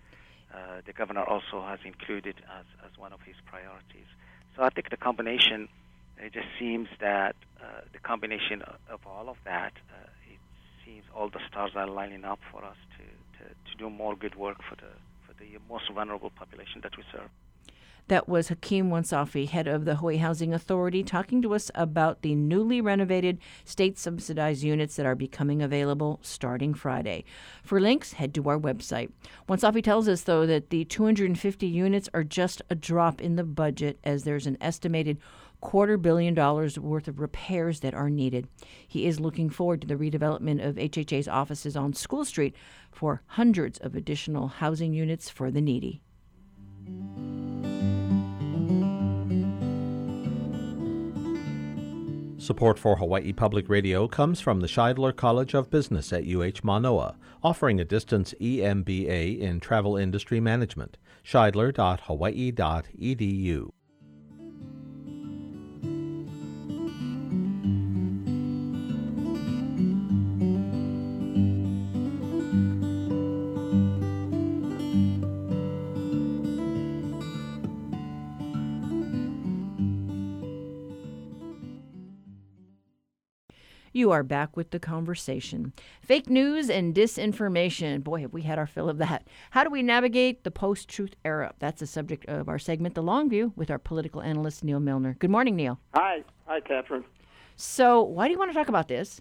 Uh, 0.53 0.81
the 0.85 0.93
governor 0.93 1.23
also 1.23 1.61
has 1.65 1.79
included 1.83 2.35
as, 2.59 2.65
as 2.85 2.97
one 2.97 3.11
of 3.11 3.21
his 3.21 3.35
priorities. 3.45 4.07
So 4.55 4.63
I 4.63 4.69
think 4.69 4.89
the 4.89 4.97
combination, 4.97 5.67
it 6.17 6.33
just 6.33 6.47
seems 6.59 6.87
that 7.01 7.35
uh, 7.61 7.81
the 7.91 7.99
combination 7.99 8.61
of 8.89 8.99
all 9.05 9.29
of 9.29 9.37
that, 9.45 9.73
it 10.31 10.39
seems 10.85 11.03
all 11.15 11.29
the 11.29 11.41
stars 11.49 11.71
are 11.75 11.87
lining 11.87 12.23
up 12.23 12.39
for 12.51 12.63
us 12.63 12.77
to, 12.97 13.03
to, 13.37 13.49
to 13.49 13.77
do 13.77 13.89
more 13.89 14.15
good 14.15 14.35
work 14.35 14.57
for 14.69 14.75
the, 14.75 14.93
for 15.25 15.33
the 15.33 15.59
most 15.67 15.91
vulnerable 15.93 16.29
population 16.29 16.79
that 16.81 16.95
we 16.95 17.03
serve. 17.11 17.29
That 18.09 18.29
was 18.29 18.47
Hakim 18.47 18.89
Ouansafi, 18.89 19.49
head 19.49 19.67
of 19.67 19.83
the 19.83 19.95
Hawaii 19.95 20.15
Housing 20.17 20.53
Authority, 20.53 21.03
talking 21.03 21.41
to 21.41 21.53
us 21.53 21.69
about 21.75 22.21
the 22.21 22.35
newly 22.35 22.79
renovated 22.79 23.37
state 23.65 23.97
subsidized 23.97 24.63
units 24.63 24.95
that 24.95 25.05
are 25.05 25.15
becoming 25.15 25.61
available 25.61 26.19
starting 26.21 26.73
Friday. 26.73 27.25
For 27.63 27.81
links, 27.81 28.13
head 28.13 28.33
to 28.35 28.47
our 28.47 28.57
website. 28.57 29.11
Ouansafi 29.49 29.83
tells 29.83 30.07
us, 30.07 30.21
though, 30.21 30.45
that 30.45 30.69
the 30.69 30.85
250 30.85 31.67
units 31.67 32.07
are 32.13 32.23
just 32.23 32.61
a 32.69 32.75
drop 32.75 33.19
in 33.19 33.35
the 33.35 33.43
budget 33.43 33.99
as 34.05 34.23
there's 34.23 34.47
an 34.47 34.57
estimated 34.61 35.17
quarter 35.59 35.97
billion 35.97 36.33
dollars 36.33 36.79
worth 36.79 37.09
of 37.09 37.19
repairs 37.19 37.81
that 37.81 37.93
are 37.93 38.09
needed. 38.09 38.47
He 38.87 39.05
is 39.05 39.19
looking 39.19 39.49
forward 39.49 39.81
to 39.81 39.87
the 39.87 39.95
redevelopment 39.95 40.65
of 40.65 40.75
HHA's 40.75 41.27
offices 41.27 41.75
on 41.75 41.91
School 41.91 42.23
Street 42.23 42.55
for 42.89 43.21
hundreds 43.25 43.79
of 43.79 43.95
additional 43.95 44.47
housing 44.47 44.93
units 44.93 45.29
for 45.29 45.51
the 45.51 45.61
needy. 45.61 46.01
Support 52.39 52.77
for 52.77 52.97
Hawaii 52.97 53.33
Public 53.33 53.67
Radio 53.67 54.07
comes 54.07 54.39
from 54.39 54.59
the 54.59 54.67
Shidler 54.67 55.15
College 55.15 55.55
of 55.55 55.71
Business 55.71 56.13
at 56.13 56.27
UH 56.27 56.61
Manoa, 56.61 57.15
offering 57.43 57.79
a 57.79 57.85
distance 57.85 58.35
EMBA 58.39 59.39
in 59.39 59.59
Travel 59.59 59.97
Industry 59.97 60.39
Management. 60.39 60.99
Shidler.hawaii.edu. 61.25 63.71
You 83.97 84.11
are 84.11 84.21
back 84.21 84.55
with 84.55 84.69
the 84.69 84.79
conversation. 84.79 85.73
Fake 86.03 86.29
news 86.29 86.69
and 86.69 86.93
disinformation. 86.93 88.03
Boy, 88.03 88.21
have 88.21 88.31
we 88.31 88.43
had 88.43 88.59
our 88.59 88.67
fill 88.67 88.89
of 88.89 88.99
that. 88.99 89.25
How 89.49 89.63
do 89.63 89.71
we 89.71 89.81
navigate 89.81 90.43
the 90.43 90.51
post 90.51 90.87
truth 90.87 91.15
era? 91.25 91.55
That's 91.57 91.79
the 91.79 91.87
subject 91.87 92.23
of 92.27 92.47
our 92.47 92.59
segment, 92.59 92.93
The 92.93 93.01
Long 93.01 93.27
View, 93.27 93.53
with 93.55 93.71
our 93.71 93.79
political 93.79 94.21
analyst, 94.21 94.63
Neal 94.63 94.79
Milner. 94.79 95.15
Good 95.17 95.31
morning, 95.31 95.55
Neal. 95.55 95.79
Hi. 95.95 96.23
Hi, 96.45 96.59
Catherine. 96.59 97.05
So, 97.55 98.03
why 98.03 98.27
do 98.27 98.33
you 98.33 98.37
want 98.37 98.51
to 98.51 98.53
talk 98.53 98.69
about 98.69 98.87
this? 98.87 99.19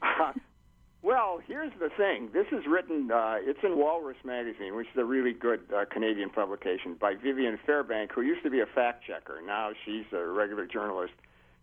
Uh, 0.00 0.34
well, 1.02 1.40
here's 1.44 1.72
the 1.80 1.88
thing. 1.96 2.28
This 2.32 2.46
is 2.52 2.64
written, 2.64 3.10
uh, 3.10 3.38
it's 3.40 3.64
in 3.64 3.76
Walrus 3.76 4.18
Magazine, 4.24 4.76
which 4.76 4.86
is 4.86 4.98
a 4.98 5.04
really 5.04 5.32
good 5.32 5.62
uh, 5.76 5.84
Canadian 5.90 6.30
publication, 6.30 6.94
by 6.94 7.16
Viviane 7.16 7.58
Fairbank, 7.66 8.12
who 8.12 8.20
used 8.20 8.44
to 8.44 8.50
be 8.50 8.60
a 8.60 8.66
fact 8.66 9.02
checker. 9.04 9.40
Now 9.44 9.70
she's 9.84 10.04
a 10.12 10.24
regular 10.24 10.64
journalist 10.64 11.14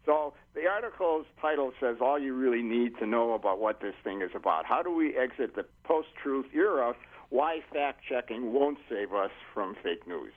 so 0.06 0.34
the 0.56 0.68
article's 0.68 1.25
title 1.41 1.72
says 1.79 1.98
all 2.01 2.20
you 2.20 2.34
really 2.34 2.62
need 2.62 2.98
to 3.00 3.06
know 3.06 3.34
about 3.34 3.60
what 3.60 3.82
this 3.82 3.96
thing 4.03 4.22
is 4.22 4.32
about. 4.34 4.65
How 4.65 4.82
do 4.82 4.91
we 4.94 5.15
exit 5.18 5.56
the 5.56 5.65
post-truth 5.84 6.48
era? 6.53 6.94
Why 7.29 7.60
fact-checking 7.72 8.53
won't 8.53 8.79
save 8.89 9.13
us 9.13 9.32
from 9.53 9.75
fake 9.84 10.08
news. 10.08 10.34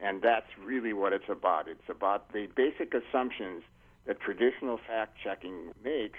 And 0.00 0.20
that's 0.20 0.48
really 0.62 0.92
what 0.92 1.12
it's 1.12 1.28
about. 1.28 1.68
It's 1.68 1.88
about 1.88 2.32
the 2.32 2.48
basic 2.56 2.92
assumptions 2.94 3.62
that 4.06 4.20
traditional 4.20 4.80
fact-checking 4.86 5.70
makes 5.84 6.18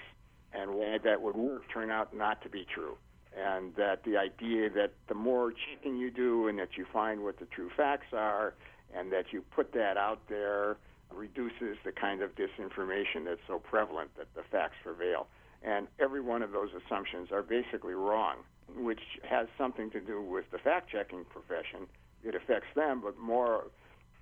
and 0.54 0.74
why 0.74 0.98
that 1.04 1.20
would 1.20 1.36
work 1.36 1.62
turn 1.70 1.90
out 1.90 2.16
not 2.16 2.40
to 2.42 2.48
be 2.48 2.64
true. 2.72 2.96
And 3.36 3.74
that 3.74 4.04
the 4.04 4.16
idea 4.16 4.70
that 4.70 4.92
the 5.08 5.14
more 5.14 5.52
checking 5.52 5.96
you 5.96 6.10
do 6.10 6.48
and 6.48 6.58
that 6.58 6.78
you 6.78 6.86
find 6.90 7.24
what 7.24 7.38
the 7.38 7.46
true 7.46 7.68
facts 7.76 8.06
are 8.12 8.54
and 8.96 9.12
that 9.12 9.32
you 9.32 9.42
put 9.54 9.72
that 9.72 9.96
out 9.96 10.20
there 10.28 10.76
reduces 11.12 11.76
the 11.84 11.92
kind 11.92 12.22
of 12.22 12.30
disinformation 12.34 13.24
that's 13.24 13.40
so 13.46 13.58
prevalent 13.58 14.10
that 14.16 14.32
the 14.34 14.42
facts 14.50 14.76
prevail. 14.82 15.26
And 15.62 15.88
every 15.98 16.20
one 16.20 16.42
of 16.42 16.52
those 16.52 16.70
assumptions 16.74 17.32
are 17.32 17.42
basically 17.42 17.94
wrong, 17.94 18.36
which 18.76 19.00
has 19.28 19.46
something 19.56 19.90
to 19.92 20.00
do 20.00 20.20
with 20.20 20.50
the 20.50 20.58
fact 20.58 20.90
checking 20.90 21.24
profession. 21.24 21.86
It 22.22 22.34
affects 22.34 22.68
them, 22.74 23.00
but 23.02 23.18
more, 23.18 23.64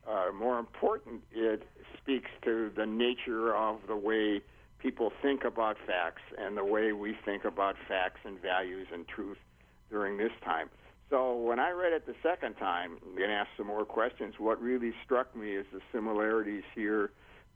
uh, 0.09 0.31
more 0.33 0.59
important, 0.59 1.23
it 1.33 1.67
speaks 2.01 2.31
to 2.45 2.71
the 2.77 2.87
nature 2.87 3.55
of 3.55 3.79
the 3.89 3.97
way 3.97 4.41
people 4.79 5.13
think 5.23 5.45
about 5.45 5.77
facts 5.87 6.23
and 6.39 6.57
the 6.57 6.65
way 6.65 6.93
we 6.93 7.17
think 7.25 7.45
about 7.45 7.77
facts 7.89 8.21
and 8.25 8.41
values 8.41 8.89
and 8.93 9.07
truth 9.07 9.39
during 9.91 10.17
this 10.17 10.33
time. 10.45 10.69
So 11.13 11.37
when 11.37 11.59
I 11.59 11.73
read 11.73 11.93
it 11.93 12.07
the 12.07 12.15
second 12.23 12.55
time 12.55 12.97
and 13.21 13.31
asked 13.31 13.51
some 13.59 13.67
more 13.67 13.85
questions, 13.85 14.37
what 14.39 14.59
really 14.63 14.95
struck 15.05 15.37
me 15.37 15.51
is 15.51 15.67
the 15.71 15.83
similarities 15.93 16.63
here 16.75 17.11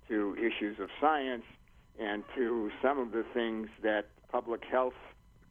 to 0.09 0.37
issues 0.37 0.79
of 0.79 0.91
science 1.01 1.45
and 1.99 2.23
to 2.35 2.71
some 2.83 2.99
of 2.99 3.13
the 3.13 3.25
things 3.33 3.69
that 3.83 4.09
public 4.31 4.63
health 4.71 4.93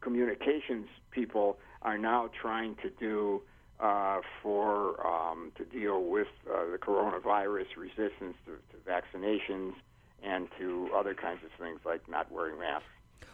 communications 0.01 0.85
people 1.09 1.57
are 1.81 1.97
now 1.97 2.29
trying 2.39 2.75
to 2.83 2.91
do 2.91 3.41
uh, 3.79 4.19
for 4.43 5.03
um, 5.05 5.51
to 5.57 5.65
deal 5.65 6.03
with 6.03 6.27
uh, 6.47 6.63
the 6.71 6.77
coronavirus 6.77 7.75
resistance 7.75 8.35
to, 8.45 8.51
to 8.69 8.77
vaccinations 8.87 9.73
and 10.21 10.47
to 10.59 10.91
other 10.95 11.15
kinds 11.15 11.39
of 11.43 11.49
things 11.59 11.79
like 11.83 12.07
not 12.07 12.31
wearing 12.31 12.59
masks. 12.59 12.85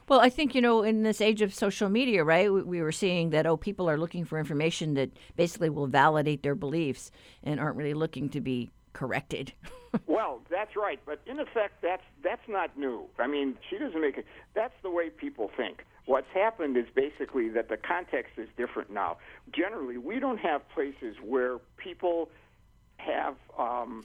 Well, 0.07 0.19
I 0.19 0.29
think, 0.29 0.53
you 0.55 0.61
know, 0.61 0.83
in 0.83 1.03
this 1.03 1.21
age 1.21 1.41
of 1.41 1.53
social 1.53 1.87
media, 1.87 2.23
right, 2.23 2.51
we, 2.51 2.63
we, 2.63 2.81
were 2.81 2.91
seeing 2.91 3.29
that, 3.29 3.45
oh, 3.45 3.55
people 3.55 3.89
are 3.89 3.97
looking 3.97 4.25
for 4.25 4.37
information 4.37 4.93
that 4.95 5.09
basically 5.37 5.69
will 5.69 5.87
validate 5.87 6.43
their 6.43 6.55
beliefs 6.55 7.11
and 7.43 7.59
aren't 7.59 7.77
really 7.77 7.93
looking 7.93 8.27
to 8.29 8.41
be 8.41 8.71
corrected. 8.93 9.53
well, 10.07 10.41
that's 10.49 10.75
right. 10.75 10.99
But 11.05 11.21
in 11.25 11.39
effect, 11.39 11.81
that's, 11.81 12.03
that's 12.23 12.47
not 12.49 12.77
new. 12.77 13.05
I 13.19 13.27
mean, 13.27 13.57
she 13.69 13.77
doesn't 13.77 14.01
make 14.01 14.17
it. 14.17 14.25
That's 14.53 14.73
the 14.83 14.89
way 14.89 15.09
people 15.09 15.49
think. 15.55 15.85
What's 16.07 16.29
happened 16.33 16.75
is 16.77 16.87
basically 16.93 17.49
that 17.49 17.69
the 17.69 17.77
context 17.77 18.33
is 18.37 18.49
different 18.57 18.91
now. 18.91 19.17
Generally, 19.53 19.99
we 19.99 20.19
don't 20.19 20.39
have 20.39 20.67
places 20.69 21.15
where 21.23 21.59
people 21.77 22.29
have 22.97 23.35
um, 23.57 24.03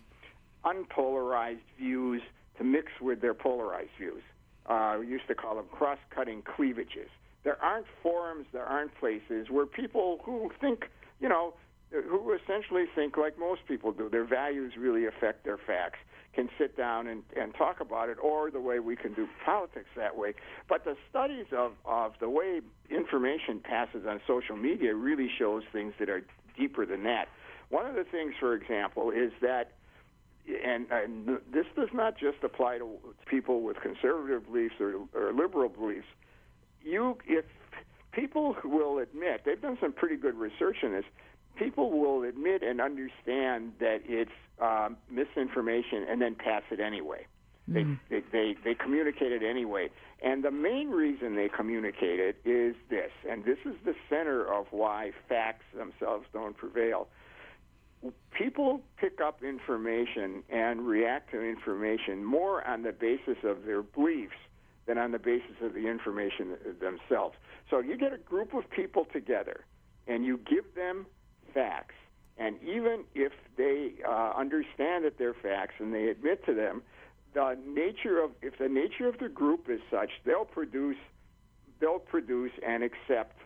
unpolarized 0.65 1.59
views 1.79 2.23
to 2.59 2.65
mix 2.65 2.93
with 3.01 3.21
their 3.21 3.35
polarized 3.35 3.91
views 3.99 4.23
uh, 4.69 4.97
we 5.01 5.07
used 5.07 5.27
to 5.29 5.35
call 5.35 5.57
them 5.57 5.67
cross-cutting 5.71 6.43
cleavages. 6.43 7.09
There 7.45 7.63
aren't 7.63 7.87
forums, 8.03 8.47
there 8.53 8.65
aren't 8.65 8.95
places 8.99 9.49
where 9.51 9.67
people 9.67 10.21
who 10.25 10.51
think, 10.61 10.91
you 11.21 11.29
know, 11.29 11.55
who 11.93 12.33
essentially 12.35 12.85
think 12.95 13.17
like 13.17 13.39
most 13.39 13.61
people 13.69 13.93
do, 13.93 14.09
their 14.09 14.25
values 14.25 14.73
really 14.77 15.07
affect 15.07 15.45
their 15.45 15.57
facts, 15.57 15.99
can 16.35 16.49
sit 16.59 16.77
down 16.77 17.07
and, 17.07 17.23
and 17.41 17.55
talk 17.55 17.81
about 17.81 18.09
it, 18.09 18.19
or 18.21 18.51
the 18.51 18.61
way 18.61 18.81
we 18.81 18.97
can 18.97 19.15
do 19.15 19.29
politics 19.45 19.89
that 19.97 20.17
way. 20.17 20.35
But 20.69 20.85
the 20.85 20.97
studies 21.09 21.47
of, 21.53 21.73
of 21.85 22.15
the 22.21 22.29
way 22.29 22.61
information 22.91 23.61
passes 23.61 24.05
on 24.07 24.21
social 24.27 24.57
media 24.57 24.95
really 24.95 25.31
shows 25.39 25.63
things 25.73 25.95
that 26.01 26.11
are 26.11 26.23
deeper 26.59 26.85
than 26.85 27.05
that. 27.05 27.29
One 27.69 27.87
of 27.87 27.95
the 27.95 28.05
things, 28.05 28.35
for 28.39 28.55
example, 28.55 29.11
is 29.11 29.33
that 29.41 29.73
and, 30.49 30.87
and 30.91 31.27
this 31.53 31.67
does 31.75 31.89
not 31.93 32.19
just 32.19 32.39
apply 32.43 32.79
to 32.79 32.89
people 33.27 33.63
with 33.63 33.77
conservative 33.81 34.47
beliefs 34.47 34.75
or, 34.81 34.95
or 35.15 35.33
liberal 35.33 35.69
beliefs. 35.69 36.07
You, 36.83 37.19
if 37.27 37.45
people 38.13 38.57
will 38.65 38.99
admit, 38.99 39.43
they've 39.45 39.61
done 39.61 39.79
some 39.81 39.93
pretty 39.93 40.17
good 40.17 40.35
research 40.37 40.77
in 40.83 40.93
this. 40.93 41.05
People 41.57 41.99
will 41.99 42.23
admit 42.23 42.63
and 42.63 42.81
understand 42.81 43.73
that 43.81 44.03
it's 44.05 44.31
um, 44.61 44.97
misinformation 45.11 46.07
and 46.09 46.21
then 46.21 46.35
pass 46.35 46.63
it 46.71 46.81
anyway. 46.81 47.27
Mm. 47.69 47.99
They, 48.09 48.21
they, 48.21 48.25
they, 48.33 48.57
they 48.63 48.75
communicate 48.75 49.33
it 49.33 49.43
anyway. 49.43 49.89
And 50.23 50.45
the 50.45 50.51
main 50.51 50.91
reason 50.91 51.35
they 51.35 51.49
communicate 51.49 52.21
it 52.21 52.37
is 52.45 52.77
this, 52.89 53.11
and 53.29 53.45
this 53.45 53.59
is 53.65 53.75
the 53.85 53.95
center 54.09 54.45
of 54.45 54.67
why 54.71 55.13
facts 55.29 55.65
themselves 55.77 56.27
don't 56.33 56.57
prevail 56.57 57.09
people 58.37 58.81
pick 58.99 59.21
up 59.21 59.43
information 59.43 60.43
and 60.51 60.87
react 60.87 61.31
to 61.33 61.43
information 61.43 62.25
more 62.25 62.67
on 62.67 62.83
the 62.83 62.93
basis 62.93 63.37
of 63.45 63.65
their 63.65 63.83
beliefs 63.83 64.37
than 64.87 64.99
on 64.99 65.13
the 65.13 65.19
basis 65.19 65.57
of 65.63 65.75
the 65.75 65.89
information 65.89 66.57
themselves. 66.81 67.37
So 67.71 67.81
you 67.81 67.97
get 67.97 68.13
a 68.13 68.19
group 68.19 68.55
of 68.55 68.69
people 68.71 69.07
together 69.13 69.65
and 70.07 70.25
you 70.25 70.39
give 70.49 70.75
them 70.75 71.07
facts, 71.53 71.95
and 72.39 72.57
even 72.63 73.05
if 73.15 73.33
they 73.57 73.95
uh, 74.07 74.33
understand 74.37 75.05
that 75.05 75.19
they're 75.19 75.35
facts 75.35 75.75
and 75.79 75.93
they 75.93 76.09
admit 76.09 76.45
to 76.47 76.55
them, 76.55 76.83
the 77.35 77.59
nature 77.67 78.23
of 78.23 78.31
if 78.43 78.59
the 78.59 78.69
nature 78.69 79.09
of 79.09 79.19
the 79.19 79.29
group 79.29 79.69
is 79.69 79.81
such, 79.91 80.11
they'll 80.25 80.45
produce 80.45 80.97
they'll 81.81 81.99
produce 81.99 82.53
and 82.67 82.83
accept 82.83 83.37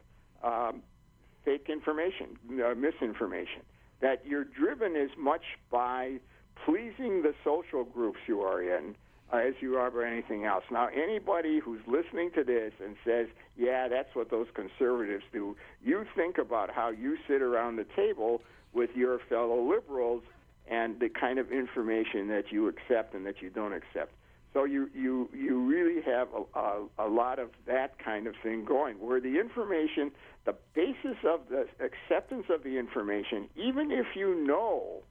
um, 0.44 0.82
fake 1.44 1.66
information, 1.68 2.36
uh, 2.64 2.74
misinformation 2.74 3.62
that 4.00 4.24
you're 4.26 4.44
driven 4.44 4.96
as 4.96 5.10
much 5.18 5.42
by 5.70 6.18
pleasing 6.64 7.22
the 7.22 7.34
social 7.44 7.84
groups 7.84 8.18
you 8.26 8.40
are 8.40 8.62
in 8.62 8.94
uh, 9.32 9.36
as 9.36 9.54
you 9.60 9.76
are 9.76 9.90
by 9.90 10.06
anything 10.06 10.44
else. 10.44 10.64
Now, 10.70 10.88
anybody 10.88 11.60
who's 11.60 11.80
listening 11.86 12.30
to 12.34 12.44
this 12.44 12.72
and 12.82 12.96
says, 13.04 13.28
yeah, 13.56 13.88
that's 13.88 14.14
what 14.14 14.30
those 14.30 14.48
conservatives 14.54 15.24
do, 15.32 15.56
you 15.82 16.04
think 16.16 16.38
about 16.38 16.70
how 16.70 16.90
you 16.90 17.16
sit 17.28 17.42
around 17.42 17.76
the 17.76 17.86
table 17.96 18.42
with 18.72 18.90
your 18.94 19.18
fellow 19.28 19.62
liberals 19.68 20.22
and 20.68 21.00
the 21.00 21.08
kind 21.08 21.38
of 21.38 21.50
information 21.50 22.28
that 22.28 22.44
you 22.50 22.68
accept 22.68 23.14
and 23.14 23.26
that 23.26 23.42
you 23.42 23.50
don't 23.50 23.72
accept. 23.72 24.12
So 24.52 24.64
you 24.64 24.90
you 24.94 25.28
you 25.32 25.60
really 25.60 26.02
have 26.02 26.28
a, 26.34 26.58
a, 26.58 27.06
a 27.06 27.08
lot 27.08 27.38
of 27.38 27.50
that 27.66 27.98
kind 27.98 28.26
of 28.26 28.34
thing 28.42 28.64
going, 28.64 28.96
where 28.96 29.20
the 29.20 29.38
information, 29.38 30.10
the 30.44 30.56
basis 30.74 31.16
of 31.24 31.40
the 31.48 31.68
acceptance 31.78 32.46
of 32.50 32.64
the 32.64 32.76
information, 32.76 33.48
even 33.54 33.92
if 33.92 34.16
you 34.16 34.34
know 34.34 35.02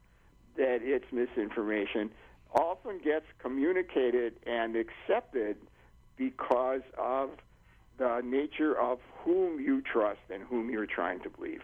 that 0.57 0.79
it's 0.81 1.05
misinformation, 1.13 2.11
often 2.53 2.99
gets 3.01 3.25
communicated 3.39 4.33
and 4.45 4.75
accepted 4.75 5.55
because 6.17 6.81
of 6.97 7.29
the 7.97 8.21
nature 8.25 8.77
of 8.77 8.99
whom 9.23 9.61
you 9.61 9.81
trust 9.81 10.19
and 10.29 10.43
whom 10.43 10.69
you're 10.69 10.85
trying 10.85 11.21
to 11.21 11.29
believe. 11.29 11.61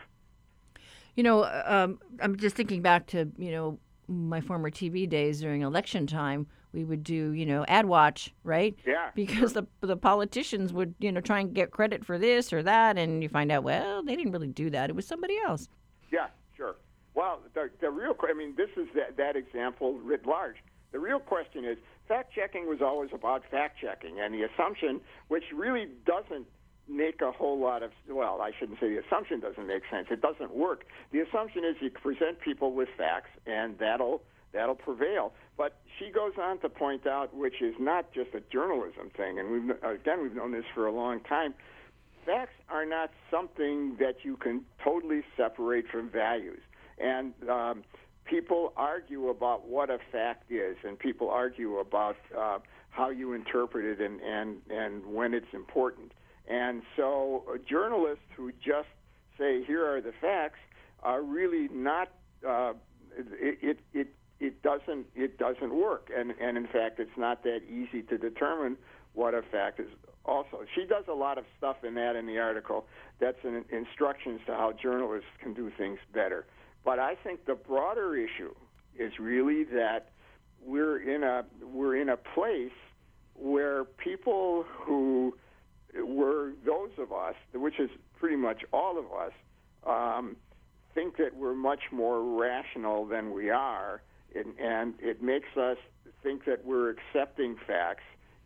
You 1.16 1.24
know, 1.24 1.44
um, 1.66 2.00
I'm 2.22 2.38
just 2.38 2.56
thinking 2.56 2.82
back 2.82 3.08
to 3.08 3.30
you 3.38 3.52
know 3.52 3.80
my 4.08 4.40
former 4.40 4.70
TV 4.70 5.10
days 5.10 5.42
during 5.42 5.62
election 5.62 6.08
time 6.08 6.48
we 6.76 6.84
would 6.84 7.04
do, 7.04 7.32
you 7.32 7.46
know, 7.46 7.66
ad 7.68 7.86
watch, 7.86 8.34
right? 8.44 8.76
Yeah, 8.86 9.10
Because 9.16 9.54
the 9.54 9.66
the 9.82 9.98
politicians 9.98 10.74
would, 10.74 10.94
you 11.00 11.12
know, 11.12 11.22
try 11.22 11.40
and 11.40 11.54
get 11.54 11.72
credit 11.72 12.06
for 12.06 12.20
this 12.20 12.52
or 12.52 12.62
that, 12.64 12.98
and 12.98 13.24
you 13.24 13.30
find 13.30 13.52
out, 13.52 13.64
well, 13.64 14.04
they 14.04 14.16
didn't 14.16 14.34
really 14.34 14.50
do 14.50 14.70
that. 14.70 14.90
It 14.90 14.96
was 14.96 15.08
somebody 15.08 15.38
else. 15.48 15.70
Yeah, 16.12 16.28
sure. 16.56 16.76
Well, 17.16 17.40
the, 17.54 17.70
the 17.80 17.90
real, 17.90 18.14
I 18.30 18.34
mean, 18.34 18.54
this 18.58 18.70
is 18.76 18.88
that, 18.94 19.16
that 19.18 19.36
example 19.38 19.94
writ 20.00 20.26
large. 20.26 20.58
The 20.92 21.00
real 21.00 21.20
question 21.20 21.66
is 21.66 21.78
fact 22.08 22.34
checking 22.34 22.68
was 22.68 22.82
always 22.82 23.10
about 23.14 23.44
fact 23.50 23.80
checking, 23.82 24.20
and 24.20 24.34
the 24.34 24.44
assumption, 24.44 25.02
which 25.30 25.46
really 25.54 25.88
doesn't 26.06 26.46
make 26.88 27.22
a 27.22 27.32
whole 27.32 27.60
lot 27.60 27.82
of, 27.84 27.92
well, 28.08 28.42
I 28.42 28.52
shouldn't 28.58 28.80
say 28.80 28.90
the 28.90 29.02
assumption 29.06 29.40
doesn't 29.40 29.66
make 29.66 29.84
sense. 29.90 30.08
It 30.12 30.22
doesn't 30.22 30.54
work. 30.54 30.86
The 31.12 31.22
assumption 31.22 31.64
is 31.64 31.78
you 31.82 31.90
present 31.90 32.40
people 32.42 32.74
with 32.74 32.90
facts, 32.98 33.32
and 33.48 33.78
that'll 33.80 34.22
that'll 34.56 34.76
prevail. 34.76 35.34
But 35.58 35.78
she 36.00 36.12
goes 36.12 36.34
on 36.42 36.60
to 36.60 36.70
point 36.70 37.06
out, 37.06 37.36
which 37.36 37.62
is 37.62 37.76
not 37.80 38.12
just 38.14 38.34
a 38.34 38.42
journalism 38.52 39.12
thing, 39.16 39.40
and 39.40 39.52
we've 39.52 39.78
again 39.84 40.24
we've 40.24 40.36
known 40.36 40.52
this 40.52 40.66
for 40.74 40.88
a 40.88 40.92
long 40.92 41.20
time 41.22 41.54
facts 42.26 42.56
are 42.70 42.86
not 42.86 43.12
something 43.30 43.96
that 44.00 44.16
you 44.24 44.36
can 44.36 44.66
totally 44.84 45.22
separate 45.38 45.86
from 45.88 46.10
values. 46.10 46.62
And 46.98 47.34
um, 47.50 47.84
people 48.26 48.74
argue 48.76 49.30
about 49.30 49.68
what 49.68 49.90
a 49.90 50.00
fact 50.12 50.52
is, 50.52 50.76
and 50.84 50.98
people 50.98 51.30
argue 51.30 51.78
about 51.78 52.18
uh, 52.38 52.60
how 52.90 53.10
you 53.10 53.34
interpret 53.34 53.86
it 53.86 54.02
and, 54.04 54.20
and, 54.22 54.58
and 54.70 55.06
when 55.06 55.34
it's 55.34 55.54
important. 55.54 56.14
And 56.48 56.82
so 56.96 57.44
uh, 57.48 57.58
journalists 57.70 58.26
who 58.36 58.52
just 58.54 58.88
say, 59.38 59.64
here 59.64 59.86
are 59.86 60.02
the 60.02 60.14
facts, 60.22 60.60
are 61.04 61.22
really 61.22 61.68
not, 61.72 62.10
uh, 62.48 62.74
it, 63.18 63.60
it, 63.62 63.80
it, 63.94 64.08
it 64.40 64.62
doesn't 64.62 65.08
it 65.16 65.38
doesn't 65.38 65.74
work. 65.74 66.10
And 66.16 66.34
and 66.42 66.58
in 66.58 66.68
fact 66.68 67.00
it's 67.00 67.18
not 67.18 67.44
that 67.44 67.62
easy 67.70 68.02
to 68.04 68.18
determine 68.18 68.78
what 69.14 69.34
a 69.34 69.42
fact 69.42 69.80
is. 69.80 69.88
Also 70.26 70.66
she 70.74 70.86
does 70.86 71.06
a 71.08 71.14
lot 71.14 71.38
of 71.38 71.46
stuff 71.58 71.78
in 71.84 71.94
that 71.96 72.16
in 72.16 72.26
the 72.26 72.40
article 72.40 72.86
that's 73.20 73.44
an 73.44 73.64
instructions 73.72 74.42
to 74.46 74.54
how 74.54 74.74
journalists 74.74 75.30
can 75.42 75.54
do 75.54 75.72
things 75.78 76.00
better. 76.14 76.46
But 76.84 77.00
i 77.00 77.16
think 77.16 77.46
the 77.46 77.56
broader 77.56 78.16
issue 78.16 78.54
is 78.98 79.14
really 79.20 79.64
that 79.64 80.12
we're 80.66 80.98
in 81.00 81.24
a 81.24 81.46
we're 81.64 81.96
in 81.96 82.10
a 82.10 82.18
place 82.18 82.72
where 83.36 83.84
people 83.84 84.66
who 84.70 85.36
were 86.04 86.54
those 86.66 86.92
of 86.98 87.12
us 87.12 87.36
which 87.54 87.80
is 87.80 87.90
pretty 88.20 88.36
much 88.36 88.64
all 88.74 88.98
of 88.98 89.06
us 89.06 89.32
um, 89.86 90.36
think 90.94 91.18
that 91.18 91.36
we're 91.36 91.54
much 91.54 91.92
more 91.92 92.22
rational 92.40 93.06
than 93.06 93.34
we 93.34 93.50
are 93.50 94.02
and, 94.36 94.58
and 94.60 94.94
it 95.00 95.22
makes 95.22 95.56
us 95.58 95.78
think 96.24 96.46
that 96.46 96.66
we're 96.66 96.90
accepting 96.90 97.56
facts 97.68 98.04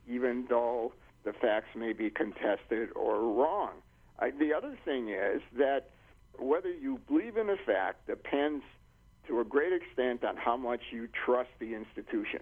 even 0.08 0.46
though 0.50 0.94
the 1.24 1.34
facts 1.34 1.76
may 1.76 1.94
be 1.94 2.10
contested 2.10 2.90
or 2.96 3.22
wrong. 3.22 3.72
I, 4.20 4.32
the 4.32 4.54
other 4.54 4.76
thing 4.86 5.10
is 5.10 5.42
that 5.58 5.90
whether 6.38 6.72
you 6.72 7.00
believe 7.08 7.38
in 7.38 7.50
a 7.50 7.58
fact 7.58 8.08
depends 8.08 8.64
to 9.28 9.40
a 9.40 9.44
great 9.44 9.74
extent 9.74 10.24
on 10.24 10.36
how 10.38 10.58
much 10.58 10.82
you 10.92 11.08
trust 11.26 11.50
the 11.60 11.76
institution 11.76 12.42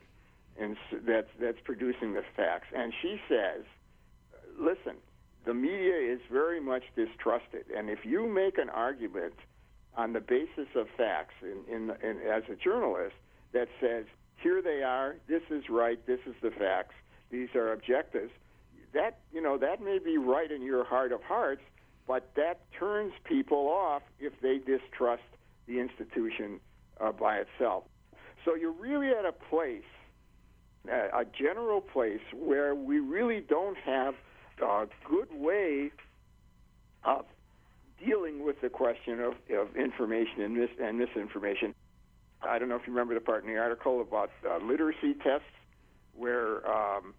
and 0.59 0.75
that's 1.05 1.29
that's 1.39 1.59
producing 1.63 2.13
the 2.13 2.23
facts. 2.35 2.67
And 2.75 2.93
she 3.01 3.19
says, 3.29 3.63
listen, 4.59 4.95
the 5.45 5.53
media 5.53 5.95
is 5.95 6.19
very 6.31 6.59
much 6.59 6.83
distrusted, 6.95 7.65
and 7.75 7.89
if 7.89 7.99
you 8.03 8.27
make 8.27 8.57
an 8.57 8.69
argument 8.69 9.33
on 9.95 10.13
the 10.13 10.19
basis 10.19 10.67
of 10.75 10.87
facts 10.95 11.33
in, 11.41 11.73
in, 11.73 11.89
in 12.03 12.17
as 12.27 12.43
a 12.51 12.55
journalist 12.55 13.15
that 13.53 13.67
says 13.81 14.05
here 14.37 14.61
they 14.61 14.83
are, 14.83 15.15
this 15.27 15.41
is 15.49 15.63
right, 15.69 16.05
this 16.05 16.19
is 16.25 16.35
the 16.41 16.51
facts, 16.51 16.93
these 17.31 17.49
are 17.55 17.73
objectives 17.73 18.31
that 18.93 19.19
you 19.31 19.41
know 19.41 19.57
that 19.57 19.81
may 19.81 19.99
be 19.99 20.17
right 20.17 20.51
in 20.51 20.61
your 20.61 20.83
heart 20.83 21.11
of 21.11 21.21
hearts, 21.23 21.61
but 22.07 22.31
that 22.35 22.59
turns 22.77 23.13
people 23.23 23.67
off 23.67 24.01
if 24.19 24.33
they 24.41 24.57
distrust 24.57 25.23
the 25.67 25.79
institution 25.79 26.59
uh, 26.99 27.11
by 27.11 27.37
itself. 27.37 27.83
So 28.45 28.55
you're 28.55 28.71
really 28.71 29.09
at 29.09 29.25
a 29.25 29.33
place, 29.33 29.83
a 30.87 31.25
general 31.37 31.81
place 31.81 32.21
where 32.33 32.73
we 32.73 32.99
really 32.99 33.41
don't 33.41 33.77
have 33.77 34.15
a 34.61 34.87
good 35.07 35.27
way 35.33 35.91
of 37.03 37.25
dealing 38.03 38.45
with 38.45 38.61
the 38.61 38.69
question 38.69 39.19
of, 39.19 39.33
of 39.53 39.75
information 39.75 40.41
and, 40.41 40.55
mis- 40.55 40.69
and 40.81 40.97
misinformation. 40.97 41.75
I 42.47 42.59
don't 42.59 42.69
know 42.69 42.75
if 42.75 42.87
you 42.87 42.93
remember 42.93 43.13
the 43.13 43.21
part 43.21 43.43
in 43.43 43.49
the 43.53 43.59
article 43.59 44.01
about 44.01 44.31
uh, 44.49 44.57
literacy 44.63 45.13
tests, 45.23 45.45
where 46.15 46.67
um, 46.69 47.13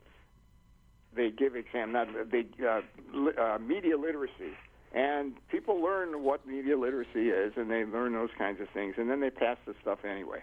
they 1.15 1.31
give 1.31 1.57
exam, 1.57 1.93
not 1.93 2.09
they 2.31 2.47
uh, 2.67 2.81
li- 3.13 3.37
uh, 3.41 3.59
media 3.59 3.97
literacy, 3.97 4.53
and 4.93 5.35
people 5.51 5.81
learn 5.81 6.23
what 6.23 6.47
media 6.47 6.77
literacy 6.79 7.29
is, 7.29 7.53
and 7.57 7.71
they 7.71 7.85
learn 7.85 8.13
those 8.13 8.31
kinds 8.37 8.61
of 8.61 8.69
things, 8.71 8.95
and 8.99 9.09
then 9.11 9.21
they 9.21 9.31
pass 9.31 9.57
the 9.67 9.75
stuff 9.83 10.05
anyway. 10.05 10.43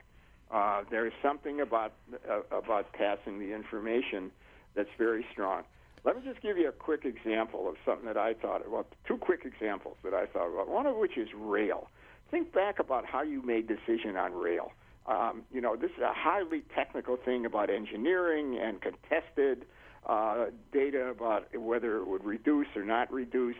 Uh, 0.52 0.84
there 0.92 1.06
is 1.06 1.14
something 1.22 1.60
about 1.60 1.94
uh, 2.30 2.42
about 2.56 2.94
passing 2.94 3.40
the 3.40 3.54
information 3.54 4.32
that's 4.76 4.90
very 4.98 5.26
strong. 5.32 5.64
Let 6.04 6.16
me 6.18 6.22
just 6.24 6.42
give 6.42 6.58
you 6.58 6.70
a 6.70 6.72
quick 6.72 7.04
example 7.04 7.68
of 7.68 7.76
something 7.84 8.06
that 8.06 8.18
I 8.18 8.36
thought 8.36 8.66
about. 8.66 8.86
Two 9.08 9.18
quick 9.18 9.42
examples 9.44 9.98
that 10.04 10.14
I 10.14 10.28
thought 10.28 10.54
about. 10.54 10.70
One 10.70 10.86
of 10.86 10.96
which 10.98 11.18
is 11.18 11.30
rail. 11.36 11.90
Think 12.36 12.52
back 12.52 12.80
about 12.80 13.06
how 13.06 13.22
you 13.22 13.42
made 13.42 13.66
decision 13.66 14.18
on 14.18 14.34
rail. 14.34 14.74
Um, 15.08 15.44
you 15.54 15.62
know, 15.62 15.78
this 15.78 15.92
is 15.92 16.04
a 16.04 16.12
highly 16.14 16.64
technical 16.76 17.16
thing 17.16 17.46
about 17.46 17.70
engineering 17.70 18.60
and 18.62 18.82
contested 18.82 19.66
uh, 20.06 20.48
data 20.74 21.06
about 21.06 21.48
whether 21.58 21.96
it 21.96 22.06
would 22.06 22.26
reduce 22.26 22.68
or 22.76 22.84
not 22.84 23.10
reduce 23.10 23.56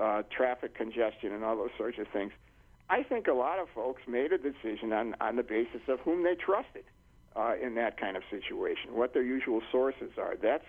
uh, 0.00 0.22
traffic 0.34 0.74
congestion 0.74 1.30
and 1.34 1.44
all 1.44 1.56
those 1.56 1.76
sorts 1.76 1.98
of 1.98 2.08
things. 2.08 2.32
I 2.88 3.02
think 3.02 3.26
a 3.26 3.34
lot 3.34 3.58
of 3.58 3.68
folks 3.74 4.00
made 4.08 4.32
a 4.32 4.38
decision 4.38 4.94
on, 4.94 5.14
on 5.20 5.36
the 5.36 5.42
basis 5.42 5.82
of 5.86 6.00
whom 6.00 6.24
they 6.24 6.36
trusted 6.36 6.84
uh, 7.36 7.52
in 7.62 7.74
that 7.74 8.00
kind 8.00 8.16
of 8.16 8.22
situation, 8.30 8.94
what 8.94 9.12
their 9.12 9.24
usual 9.24 9.60
sources 9.70 10.12
are. 10.16 10.36
That's 10.40 10.64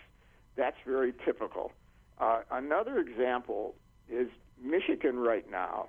that's 0.58 0.76
very 0.86 1.14
typical. 1.24 1.72
Uh, 2.20 2.42
another 2.52 3.00
example 3.00 3.74
is 4.10 4.28
Michigan 4.62 5.18
right 5.18 5.50
now 5.50 5.88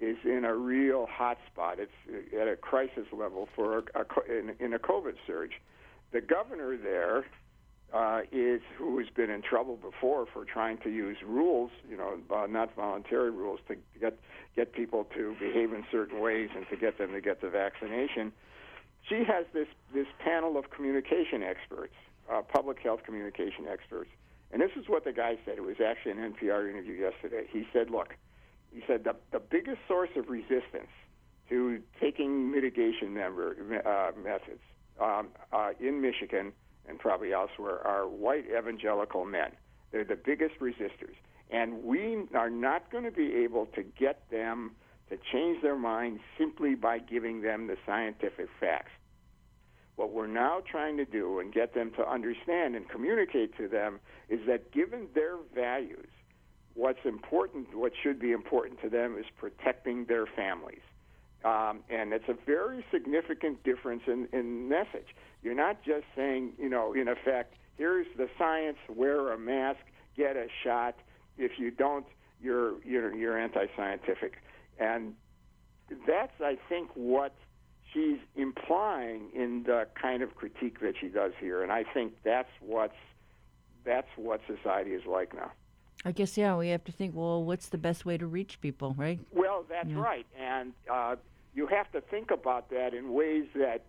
is 0.00 0.16
in 0.24 0.44
a 0.44 0.54
real 0.54 1.06
hot 1.10 1.38
spot. 1.50 1.78
It's 1.78 2.32
at 2.38 2.48
a 2.48 2.56
crisis 2.56 3.06
level 3.12 3.48
for 3.54 3.78
a, 3.78 3.82
a, 4.00 4.38
in, 4.38 4.54
in 4.60 4.72
a 4.74 4.78
COVID 4.78 5.14
surge. 5.26 5.52
The 6.12 6.20
governor 6.20 6.76
there 6.76 7.24
uh, 7.92 8.22
is 8.32 8.60
who 8.76 8.98
has 8.98 9.08
been 9.14 9.30
in 9.30 9.42
trouble 9.42 9.76
before 9.76 10.26
for 10.32 10.44
trying 10.44 10.78
to 10.78 10.90
use 10.90 11.16
rules, 11.24 11.70
you 11.88 11.96
know, 11.96 12.18
uh, 12.34 12.46
not 12.46 12.74
voluntary 12.74 13.30
rules, 13.30 13.60
to 13.68 13.76
get 14.00 14.18
get 14.54 14.72
people 14.72 15.04
to 15.14 15.36
behave 15.38 15.72
in 15.72 15.84
certain 15.90 16.20
ways 16.20 16.48
and 16.54 16.66
to 16.68 16.76
get 16.76 16.98
them 16.98 17.12
to 17.12 17.20
get 17.20 17.40
the 17.40 17.48
vaccination. 17.48 18.32
She 19.08 19.22
has 19.24 19.46
this 19.52 19.68
this 19.94 20.06
panel 20.18 20.58
of 20.58 20.70
communication 20.70 21.42
experts, 21.42 21.94
uh, 22.30 22.42
public 22.42 22.80
health 22.80 23.00
communication 23.04 23.66
experts, 23.70 24.10
and 24.52 24.60
this 24.60 24.72
is 24.76 24.88
what 24.88 25.04
the 25.04 25.12
guy 25.12 25.38
said. 25.44 25.58
It 25.58 25.64
was 25.64 25.76
actually 25.80 26.12
an 26.12 26.34
NPR 26.34 26.68
interview 26.68 26.94
yesterday. 26.94 27.46
He 27.50 27.66
said, 27.72 27.90
"Look, 27.90 28.16
he 28.72 28.82
said 28.86 29.04
the 29.04 29.16
the 29.32 29.40
biggest 29.40 29.78
source 29.88 30.10
of 30.16 30.28
resistance 30.28 30.90
to 31.48 31.80
taking 32.00 32.50
mitigation 32.50 33.14
member, 33.14 33.56
uh, 33.86 34.18
methods 34.20 34.62
um, 35.00 35.28
uh, 35.52 35.70
in 35.80 36.00
Michigan." 36.00 36.52
and 36.88 36.98
probably 36.98 37.32
elsewhere 37.32 37.84
are 37.86 38.06
white 38.06 38.44
evangelical 38.56 39.24
men. 39.24 39.50
They're 39.90 40.04
the 40.04 40.16
biggest 40.16 40.58
resistors. 40.60 41.16
And 41.50 41.84
we 41.84 42.24
are 42.34 42.50
not 42.50 42.90
going 42.90 43.04
to 43.04 43.10
be 43.10 43.34
able 43.44 43.66
to 43.66 43.82
get 43.82 44.28
them 44.30 44.72
to 45.10 45.16
change 45.32 45.62
their 45.62 45.76
minds 45.76 46.20
simply 46.36 46.74
by 46.74 46.98
giving 46.98 47.42
them 47.42 47.68
the 47.68 47.76
scientific 47.86 48.48
facts. 48.58 48.90
What 49.94 50.12
we're 50.12 50.26
now 50.26 50.60
trying 50.68 50.96
to 50.98 51.04
do 51.04 51.38
and 51.38 51.52
get 51.52 51.72
them 51.72 51.92
to 51.96 52.08
understand 52.08 52.74
and 52.74 52.88
communicate 52.88 53.56
to 53.56 53.68
them 53.68 54.00
is 54.28 54.40
that 54.46 54.72
given 54.72 55.06
their 55.14 55.36
values, 55.54 56.08
what's 56.76 57.04
important, 57.04 57.74
what 57.74 57.92
should 58.00 58.20
be 58.20 58.32
important 58.32 58.80
to 58.82 58.88
them 58.88 59.16
is 59.18 59.24
protecting 59.38 60.04
their 60.04 60.26
families. 60.26 60.82
Um, 61.44 61.80
and 61.88 62.12
it's 62.12 62.28
a 62.28 62.36
very 62.44 62.84
significant 62.90 63.64
difference 63.64 64.02
in, 64.06 64.28
in 64.32 64.68
message. 64.68 65.14
You're 65.42 65.54
not 65.54 65.82
just 65.84 66.04
saying, 66.14 66.52
you 66.58 66.68
know, 66.68 66.92
in 66.92 67.08
effect, 67.08 67.54
here's 67.76 68.06
the 68.16 68.28
science, 68.38 68.78
wear 68.88 69.32
a 69.32 69.38
mask, 69.38 69.80
get 70.16 70.36
a 70.36 70.48
shot. 70.64 70.96
If 71.38 71.52
you 71.58 71.70
don't, 71.70 72.06
you're 72.42 72.82
you're, 72.84 73.14
you're 73.14 73.38
anti-scientific, 73.38 74.34
and 74.78 75.14
that's, 76.06 76.32
I 76.40 76.58
think, 76.68 76.90
what 76.94 77.34
she's 77.92 78.18
implying 78.34 79.30
in 79.34 79.62
the 79.64 79.86
kind 80.00 80.22
of 80.22 80.34
critique 80.34 80.80
that 80.80 80.94
she 81.00 81.08
does 81.08 81.32
here, 81.38 81.62
and 81.62 81.70
I 81.70 81.84
think 81.84 82.14
that's 82.24 82.50
what's 82.60 82.94
that's 83.84 84.08
what 84.16 84.40
society 84.46 84.90
is 84.92 85.06
like 85.06 85.34
now. 85.34 85.52
I 86.06 86.12
guess 86.12 86.38
yeah, 86.38 86.56
we 86.56 86.68
have 86.68 86.84
to 86.84 86.92
think. 86.92 87.16
Well, 87.16 87.42
what's 87.42 87.68
the 87.68 87.78
best 87.78 88.06
way 88.06 88.16
to 88.16 88.28
reach 88.28 88.60
people, 88.60 88.94
right? 88.96 89.18
Well, 89.34 89.64
that's 89.68 89.88
yeah. 89.88 90.00
right, 90.00 90.26
and 90.38 90.72
uh, 90.90 91.16
you 91.52 91.66
have 91.66 91.90
to 91.92 92.00
think 92.00 92.30
about 92.30 92.70
that 92.70 92.94
in 92.94 93.12
ways 93.12 93.46
that 93.56 93.82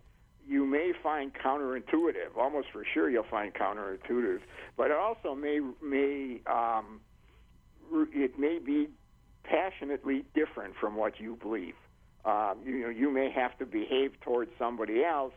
you 0.48 0.66
may 0.66 0.92
find 1.00 1.32
counterintuitive. 1.32 2.36
Almost 2.36 2.68
for 2.72 2.84
sure, 2.92 3.08
you'll 3.08 3.22
find 3.22 3.54
counterintuitive. 3.54 4.40
But 4.76 4.90
it 4.90 4.96
also 4.96 5.36
may 5.36 5.60
may 5.80 6.40
um, 6.46 7.00
it 7.92 8.36
may 8.36 8.58
be 8.58 8.88
passionately 9.44 10.24
different 10.34 10.74
from 10.74 10.96
what 10.96 11.20
you 11.20 11.36
believe. 11.40 11.74
Um, 12.24 12.56
you 12.64 12.80
know, 12.80 12.88
you 12.88 13.12
may 13.12 13.30
have 13.30 13.56
to 13.58 13.64
behave 13.64 14.18
towards 14.22 14.50
somebody 14.58 15.04
else 15.04 15.34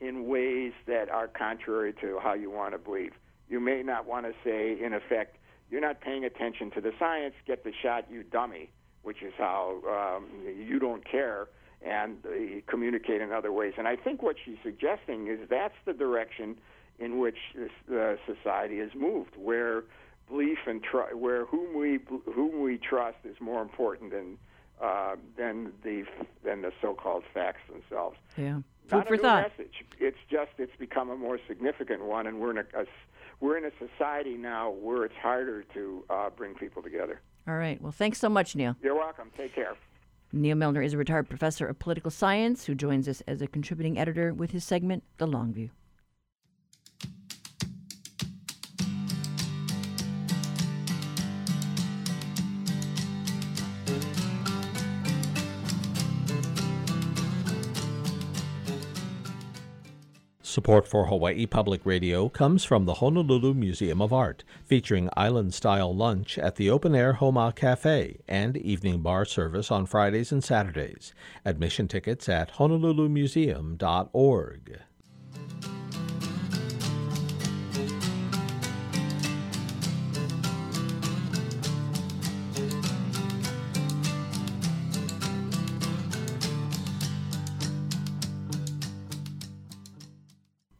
in 0.00 0.26
ways 0.26 0.72
that 0.88 1.08
are 1.10 1.28
contrary 1.28 1.94
to 2.00 2.18
how 2.20 2.34
you 2.34 2.50
want 2.50 2.72
to 2.72 2.78
believe. 2.78 3.12
You 3.48 3.60
may 3.60 3.84
not 3.84 4.04
want 4.04 4.26
to 4.26 4.32
say, 4.42 4.76
in 4.84 4.92
effect, 4.94 5.36
you're 5.70 5.80
not 5.80 6.00
paying 6.00 6.24
attention 6.24 6.70
to 6.72 6.80
the 6.80 6.92
science. 6.98 7.34
Get 7.46 7.64
the 7.64 7.72
shot, 7.82 8.06
you 8.10 8.22
dummy. 8.22 8.70
Which 9.02 9.22
is 9.22 9.34
how 9.36 10.16
um, 10.16 10.26
you 10.46 10.78
don't 10.78 11.04
care 11.04 11.46
and 11.82 12.16
uh, 12.24 12.30
communicate 12.66 13.20
in 13.20 13.32
other 13.32 13.52
ways. 13.52 13.74
And 13.76 13.86
I 13.86 13.96
think 13.96 14.22
what 14.22 14.36
she's 14.42 14.56
suggesting 14.62 15.26
is 15.26 15.40
that's 15.50 15.74
the 15.84 15.92
direction 15.92 16.56
in 16.98 17.18
which 17.18 17.36
this, 17.54 17.70
uh, 17.94 18.14
society 18.24 18.78
has 18.78 18.94
moved, 18.94 19.36
where 19.36 19.84
belief 20.26 20.58
and 20.66 20.82
tr- 20.82 21.14
where 21.14 21.44
whom 21.44 21.76
we 21.76 21.98
whom 22.34 22.62
we 22.62 22.78
trust 22.78 23.18
is 23.24 23.36
more 23.40 23.60
important 23.60 24.10
than 24.12 24.38
uh, 24.80 25.16
than 25.36 25.72
the 25.82 26.04
than 26.42 26.62
the 26.62 26.72
so-called 26.80 27.24
facts 27.34 27.60
themselves. 27.70 28.16
Yeah, 28.38 28.54
food 28.54 28.64
Not 28.90 29.08
for 29.08 29.18
thought. 29.18 29.52
Message. 29.58 29.84
It's 30.00 30.16
just 30.30 30.52
it's 30.56 30.76
become 30.78 31.10
a 31.10 31.16
more 31.16 31.38
significant 31.46 32.04
one, 32.04 32.26
and 32.26 32.40
we're 32.40 32.52
in 32.52 32.58
a, 32.58 32.80
a 32.80 32.86
we're 33.40 33.58
in 33.58 33.64
a 33.64 33.70
society 33.78 34.36
now 34.36 34.70
where 34.70 35.04
it's 35.04 35.14
harder 35.16 35.64
to 35.74 36.04
uh, 36.10 36.30
bring 36.30 36.54
people 36.54 36.82
together. 36.82 37.20
All 37.46 37.56
right. 37.56 37.80
Well, 37.80 37.92
thanks 37.92 38.18
so 38.18 38.28
much, 38.28 38.56
Neal. 38.56 38.76
You're 38.82 38.96
welcome. 38.96 39.30
Take 39.36 39.54
care. 39.54 39.76
Neal 40.32 40.56
Milner 40.56 40.82
is 40.82 40.94
a 40.94 40.98
retired 40.98 41.28
professor 41.28 41.66
of 41.66 41.78
political 41.78 42.10
science 42.10 42.64
who 42.64 42.74
joins 42.74 43.08
us 43.08 43.22
as 43.26 43.40
a 43.40 43.46
contributing 43.46 43.98
editor 43.98 44.34
with 44.34 44.50
his 44.50 44.64
segment, 44.64 45.04
The 45.18 45.26
Long 45.26 45.52
View. 45.52 45.70
Support 60.54 60.86
for 60.86 61.06
Hawaii 61.06 61.46
Public 61.46 61.84
Radio 61.84 62.28
comes 62.28 62.62
from 62.62 62.84
the 62.84 62.94
Honolulu 62.94 63.54
Museum 63.54 64.00
of 64.00 64.12
Art, 64.12 64.44
featuring 64.64 65.10
island 65.16 65.52
style 65.52 65.92
lunch 65.92 66.38
at 66.38 66.54
the 66.54 66.70
open 66.70 66.94
air 66.94 67.14
Homa 67.14 67.52
Cafe 67.56 68.20
and 68.28 68.56
evening 68.56 69.00
bar 69.00 69.24
service 69.24 69.72
on 69.72 69.84
Fridays 69.84 70.30
and 70.30 70.44
Saturdays. 70.44 71.12
Admission 71.44 71.88
tickets 71.88 72.28
at 72.28 72.52
honolulumuseum.org. 72.52 74.78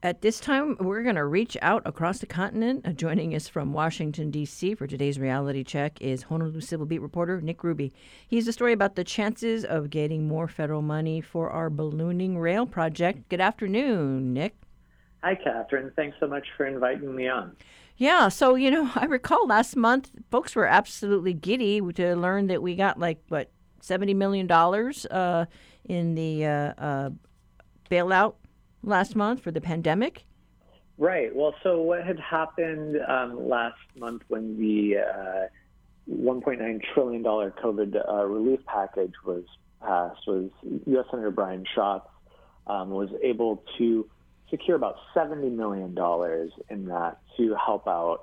At 0.04 0.20
this 0.20 0.38
time, 0.38 0.76
we're 0.80 1.02
going 1.02 1.14
to 1.14 1.24
reach 1.24 1.56
out 1.62 1.80
across 1.86 2.18
the 2.18 2.26
continent. 2.26 2.86
Uh, 2.86 2.92
joining 2.92 3.34
us 3.34 3.48
from 3.48 3.72
Washington, 3.72 4.30
D.C. 4.30 4.74
for 4.74 4.86
today's 4.86 5.18
reality 5.18 5.64
check 5.64 5.98
is 6.02 6.24
Honolulu 6.24 6.60
Civil 6.60 6.84
Beat 6.84 7.00
reporter 7.00 7.40
Nick 7.40 7.62
Grube. 7.62 7.90
He 8.28 8.36
has 8.36 8.46
a 8.46 8.52
story 8.52 8.74
about 8.74 8.96
the 8.96 9.02
chances 9.04 9.64
of 9.64 9.88
getting 9.88 10.28
more 10.28 10.46
federal 10.46 10.82
money 10.82 11.22
for 11.22 11.48
our 11.48 11.70
ballooning 11.70 12.36
rail 12.36 12.66
project. 12.66 13.30
Good 13.30 13.40
afternoon, 13.40 14.34
Nick. 14.34 14.54
Hi, 15.22 15.36
Catherine. 15.36 15.90
Thanks 15.96 16.18
so 16.20 16.26
much 16.26 16.48
for 16.54 16.66
inviting 16.66 17.16
me 17.16 17.26
on. 17.26 17.56
Yeah, 17.96 18.28
so, 18.28 18.56
you 18.56 18.70
know, 18.70 18.90
I 18.96 19.06
recall 19.06 19.46
last 19.46 19.74
month 19.74 20.10
folks 20.30 20.54
were 20.54 20.66
absolutely 20.66 21.32
giddy 21.32 21.80
to 21.80 22.14
learn 22.14 22.48
that 22.48 22.60
we 22.60 22.76
got 22.76 23.00
like, 23.00 23.22
what, 23.28 23.50
$70 23.80 24.14
million 24.14 24.52
uh, 24.52 25.46
in 25.86 26.14
the 26.14 26.44
uh, 26.44 26.74
uh, 26.76 27.10
bailout 27.90 28.34
last 28.84 29.16
month 29.16 29.40
for 29.40 29.50
the 29.50 29.60
pandemic? 29.60 30.24
Right. 30.96 31.34
Well, 31.34 31.54
so 31.62 31.80
what 31.80 32.04
had 32.04 32.20
happened 32.20 32.98
um, 33.08 33.48
last 33.48 33.78
month 33.96 34.22
when 34.28 34.56
the 34.58 34.98
uh, 34.98 35.46
$1.9 36.10 36.80
trillion 36.92 37.22
COVID 37.24 38.08
uh, 38.08 38.24
relief 38.26 38.60
package 38.66 39.14
was 39.24 39.44
passed 39.80 40.20
was 40.26 40.50
U.S. 40.86 41.06
Senator 41.10 41.30
Brian 41.30 41.64
Schatz 41.74 42.06
um, 42.66 42.90
was 42.90 43.08
able 43.22 43.64
to 43.78 44.08
secure 44.50 44.76
about 44.76 44.96
$70 45.16 45.50
million 45.52 45.96
in 46.70 46.86
that 46.86 47.18
to 47.36 47.54
help 47.54 47.88
out 47.88 48.20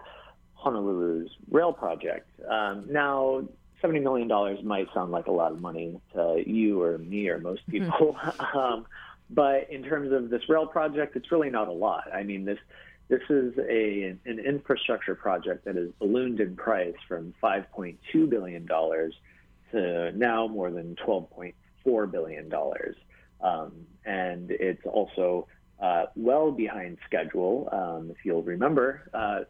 Honolulu's 0.64 1.30
rail 1.50 1.74
project. 1.74 2.28
Um, 2.50 2.86
now, 2.90 3.44
$70 3.84 4.02
million 4.02 4.66
might 4.66 4.88
sound 4.94 5.12
like 5.12 5.28
a 5.28 5.32
lot 5.32 5.52
of 5.52 5.60
money 5.60 6.00
to 6.14 6.44
you 6.46 6.82
or 6.82 6.98
me 7.00 7.28
or 7.30 7.40
most 7.40 7.62
mm-hmm. 7.68 7.84
people. 7.84 8.18
um, 8.56 8.86
but 9.34 9.70
in 9.70 9.84
terms 9.84 10.12
of 10.12 10.30
this 10.30 10.48
rail 10.50 10.68
project, 10.68 11.16
it's 11.16 11.32
really 11.32 11.50
not 11.50 11.68
a 11.68 11.74
lot. 11.74 12.04
I 12.14 12.24
mean, 12.24 12.46
this 12.46 12.60
this 13.08 13.22
is 13.30 13.54
a 13.58 14.16
an 14.26 14.40
infrastructure 14.40 15.16
project 15.16 15.66
that 15.66 15.76
has 15.76 15.90
ballooned 16.00 16.40
in 16.40 16.56
price 16.56 16.96
from 17.08 17.34
5.2 17.42 18.30
billion 18.30 18.66
dollars 18.66 19.14
to 19.72 20.12
now 20.14 20.48
more 20.48 20.72
than 20.72 20.96
12.4 21.06 22.12
billion 22.12 22.50
dollars, 22.50 22.96
um, 23.42 23.72
and 24.06 24.52
it's 24.52 24.86
also 24.86 25.48
uh, 25.82 26.06
well 26.16 26.52
behind 26.52 26.98
schedule. 27.06 27.70
Um, 27.72 28.12
if 28.12 28.18
you'll 28.26 28.44
remember, 28.44 29.10
uh, 29.14 29.42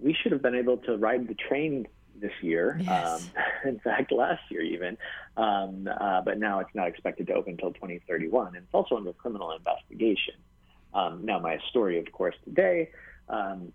we 0.00 0.14
should 0.14 0.32
have 0.32 0.42
been 0.42 0.54
able 0.56 0.78
to 0.78 0.96
ride 0.96 1.28
the 1.28 1.34
train 1.34 1.86
this 2.20 2.32
year. 2.42 2.78
Yes. 2.80 3.30
Um, 3.34 3.42
in 3.70 3.80
fact, 3.80 4.12
last 4.12 4.42
year 4.50 4.62
even. 4.62 4.96
Um, 5.36 5.88
uh, 5.88 6.20
but 6.22 6.38
now 6.38 6.60
it's 6.60 6.74
not 6.74 6.88
expected 6.88 7.26
to 7.28 7.34
open 7.34 7.52
until 7.52 7.72
2031. 7.72 8.48
And 8.48 8.56
it's 8.56 8.74
also 8.74 8.96
under 8.96 9.12
criminal 9.12 9.52
investigation. 9.52 10.34
Um, 10.92 11.24
now, 11.24 11.38
my 11.38 11.58
story, 11.70 11.98
of 11.98 12.10
course, 12.12 12.34
today 12.44 12.90
um, 13.28 13.72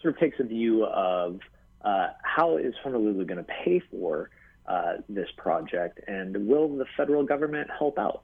sort 0.00 0.14
of 0.14 0.20
takes 0.20 0.38
a 0.40 0.44
view 0.44 0.84
of 0.84 1.40
uh, 1.84 2.08
how 2.22 2.58
is 2.58 2.74
Honolulu 2.82 3.24
going 3.24 3.44
to 3.44 3.52
pay 3.64 3.80
for 3.90 4.30
uh, 4.66 4.94
this 5.08 5.28
project, 5.36 6.00
and 6.06 6.46
will 6.46 6.76
the 6.76 6.86
federal 6.96 7.24
government 7.24 7.68
help 7.76 7.98
out? 7.98 8.22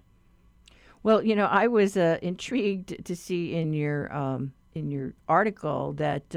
Well, 1.03 1.25
you 1.25 1.35
know, 1.35 1.47
I 1.47 1.67
was 1.67 1.97
uh, 1.97 2.19
intrigued 2.23 3.05
to 3.05 3.17
see 3.17 3.55
in 3.55 3.73
your 3.73 4.13
um, 4.15 4.53
in 4.75 4.91
your 4.91 5.15
article 5.29 5.95
that 5.95 6.37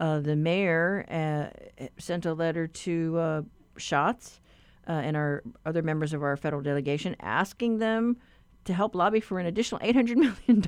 uh, 0.00 0.18
the 0.18 0.34
mayor 0.34 1.04
uh, 1.10 1.84
sent 1.98 2.26
a 2.26 2.32
letter 2.32 2.66
to 2.66 3.18
uh, 3.18 3.42
Schatz 3.76 4.40
uh, 4.88 4.92
and 4.92 5.16
our 5.16 5.42
other 5.66 5.82
members 5.82 6.12
of 6.14 6.22
our 6.22 6.36
federal 6.36 6.62
delegation 6.62 7.14
asking 7.20 7.78
them 7.78 8.16
to 8.64 8.72
help 8.72 8.94
lobby 8.94 9.20
for 9.20 9.38
an 9.38 9.46
additional 9.46 9.80
$800 9.80 10.16
million. 10.48 10.64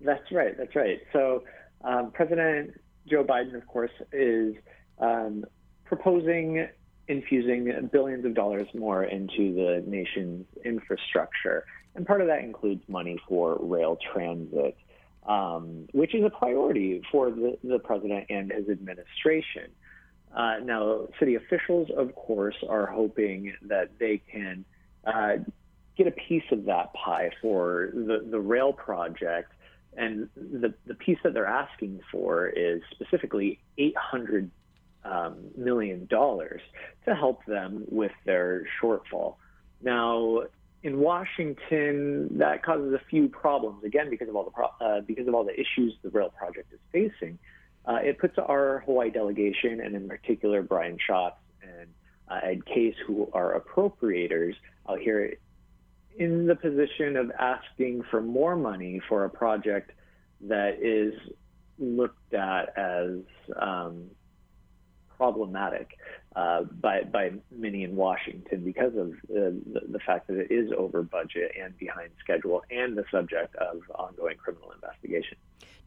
That's 0.00 0.32
right. 0.32 0.56
That's 0.58 0.74
right. 0.74 1.00
So 1.12 1.44
um, 1.82 2.10
President 2.12 2.80
Joe 3.08 3.24
Biden, 3.24 3.54
of 3.54 3.66
course, 3.66 3.90
is 4.12 4.54
um, 4.98 5.44
proposing 5.84 6.68
infusing 7.06 7.88
billions 7.92 8.24
of 8.24 8.34
dollars 8.34 8.66
more 8.74 9.04
into 9.04 9.54
the 9.54 9.84
nation's 9.86 10.46
infrastructure. 10.64 11.64
And 11.94 12.06
part 12.06 12.20
of 12.20 12.26
that 12.28 12.40
includes 12.40 12.82
money 12.88 13.18
for 13.28 13.58
rail 13.60 13.98
transit 14.12 14.76
um, 15.26 15.86
which 15.92 16.14
is 16.14 16.24
a 16.24 16.30
priority 16.30 17.02
for 17.10 17.30
the, 17.30 17.56
the 17.64 17.78
president 17.78 18.26
and 18.30 18.52
his 18.52 18.68
administration. 18.68 19.70
Uh, 20.34 20.56
now, 20.62 21.06
city 21.18 21.36
officials, 21.36 21.88
of 21.96 22.14
course, 22.14 22.56
are 22.68 22.86
hoping 22.86 23.54
that 23.62 23.90
they 23.98 24.20
can 24.30 24.64
uh, 25.06 25.36
get 25.96 26.06
a 26.06 26.10
piece 26.10 26.44
of 26.50 26.64
that 26.64 26.92
pie 26.92 27.30
for 27.40 27.90
the, 27.94 28.26
the 28.28 28.40
rail 28.40 28.72
project. 28.72 29.52
And 29.96 30.28
the, 30.34 30.74
the 30.86 30.94
piece 30.94 31.18
that 31.22 31.34
they're 31.34 31.46
asking 31.46 32.00
for 32.10 32.48
is 32.48 32.82
specifically 32.90 33.60
$800 33.78 34.50
um, 35.04 35.36
million 35.56 36.08
to 36.08 37.14
help 37.14 37.44
them 37.46 37.84
with 37.88 38.12
their 38.24 38.66
shortfall. 38.82 39.36
Now, 39.82 40.44
in 40.84 41.00
Washington, 41.00 42.28
that 42.38 42.62
causes 42.62 42.92
a 42.92 43.00
few 43.08 43.26
problems. 43.26 43.82
Again, 43.84 44.10
because 44.10 44.28
of 44.28 44.36
all 44.36 44.44
the 44.44 44.50
pro- 44.50 44.76
uh, 44.80 45.00
because 45.00 45.26
of 45.26 45.34
all 45.34 45.42
the 45.42 45.58
issues 45.58 45.94
the 46.02 46.10
rail 46.10 46.28
project 46.28 46.72
is 46.72 46.78
facing, 46.92 47.38
uh, 47.86 48.00
it 48.02 48.18
puts 48.18 48.36
our 48.38 48.82
Hawaii 48.84 49.10
delegation, 49.10 49.80
and 49.80 49.96
in 49.96 50.06
particular 50.06 50.62
Brian 50.62 50.98
Schatz 51.04 51.36
and 51.62 51.88
uh, 52.28 52.40
Ed 52.42 52.66
Case, 52.66 52.94
who 53.06 53.30
are 53.32 53.58
appropriators 53.58 54.54
out 54.88 55.00
here, 55.00 55.38
in 56.18 56.46
the 56.46 56.54
position 56.54 57.16
of 57.16 57.32
asking 57.38 58.04
for 58.10 58.20
more 58.20 58.54
money 58.54 59.00
for 59.08 59.24
a 59.24 59.30
project 59.30 59.90
that 60.42 60.82
is 60.82 61.14
looked 61.78 62.34
at 62.34 62.76
as 62.76 63.20
um, 63.58 64.10
problematic 65.24 65.88
uh, 66.36 66.62
by 66.86 67.02
by 67.02 67.30
many 67.64 67.84
in 67.84 67.96
Washington 67.96 68.58
because 68.70 68.94
of 69.04 69.08
uh, 69.08 69.52
the, 69.74 69.80
the 69.96 69.98
fact 70.08 70.26
that 70.28 70.36
it 70.36 70.50
is 70.50 70.70
over 70.76 71.02
budget 71.02 71.52
and 71.60 71.70
behind 71.78 72.10
schedule 72.24 72.62
and 72.70 72.96
the 73.00 73.04
subject 73.10 73.52
of 73.56 73.76
ongoing 73.94 74.36
criminal 74.36 74.70
investigation. 74.72 75.36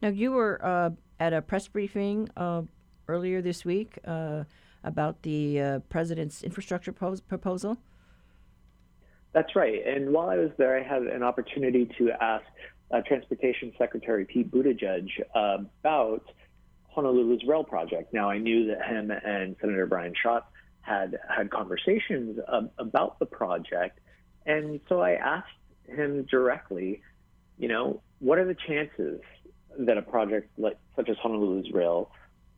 Now, 0.02 0.08
you 0.08 0.32
were 0.32 0.54
uh, 0.64 0.90
at 1.20 1.32
a 1.32 1.42
press 1.50 1.68
briefing 1.68 2.28
uh, 2.36 2.62
earlier 3.06 3.40
this 3.42 3.64
week 3.64 3.98
uh, 4.04 4.44
about 4.82 5.22
the 5.22 5.60
uh, 5.60 5.78
president's 5.94 6.42
infrastructure 6.42 6.92
pos- 6.92 7.20
proposal. 7.20 7.76
That's 9.32 9.54
right. 9.54 9.86
And 9.86 10.12
while 10.14 10.30
I 10.30 10.38
was 10.38 10.50
there, 10.56 10.74
I 10.80 10.82
had 10.82 11.02
an 11.02 11.22
opportunity 11.22 11.88
to 11.98 12.10
ask 12.20 12.46
uh, 12.90 13.02
Transportation 13.06 13.72
Secretary 13.76 14.24
Pete 14.24 14.50
Buttigieg 14.50 15.08
about 15.34 16.24
Honolulu's 16.98 17.44
rail 17.46 17.64
project. 17.64 18.12
Now, 18.12 18.28
I 18.28 18.38
knew 18.38 18.66
that 18.66 18.84
him 18.86 19.10
and 19.10 19.56
Senator 19.60 19.86
Brian 19.86 20.14
Schatz 20.20 20.46
had 20.80 21.18
had 21.34 21.50
conversations 21.50 22.38
about 22.78 23.18
the 23.18 23.26
project, 23.26 24.00
and 24.46 24.80
so 24.88 25.00
I 25.00 25.12
asked 25.12 25.48
him 25.86 26.24
directly, 26.24 27.02
you 27.58 27.68
know, 27.68 28.02
what 28.18 28.38
are 28.38 28.44
the 28.44 28.56
chances 28.66 29.20
that 29.78 29.96
a 29.96 30.02
project 30.02 30.50
like 30.58 30.78
such 30.96 31.08
as 31.08 31.16
Honolulu's 31.18 31.70
rail 31.72 32.10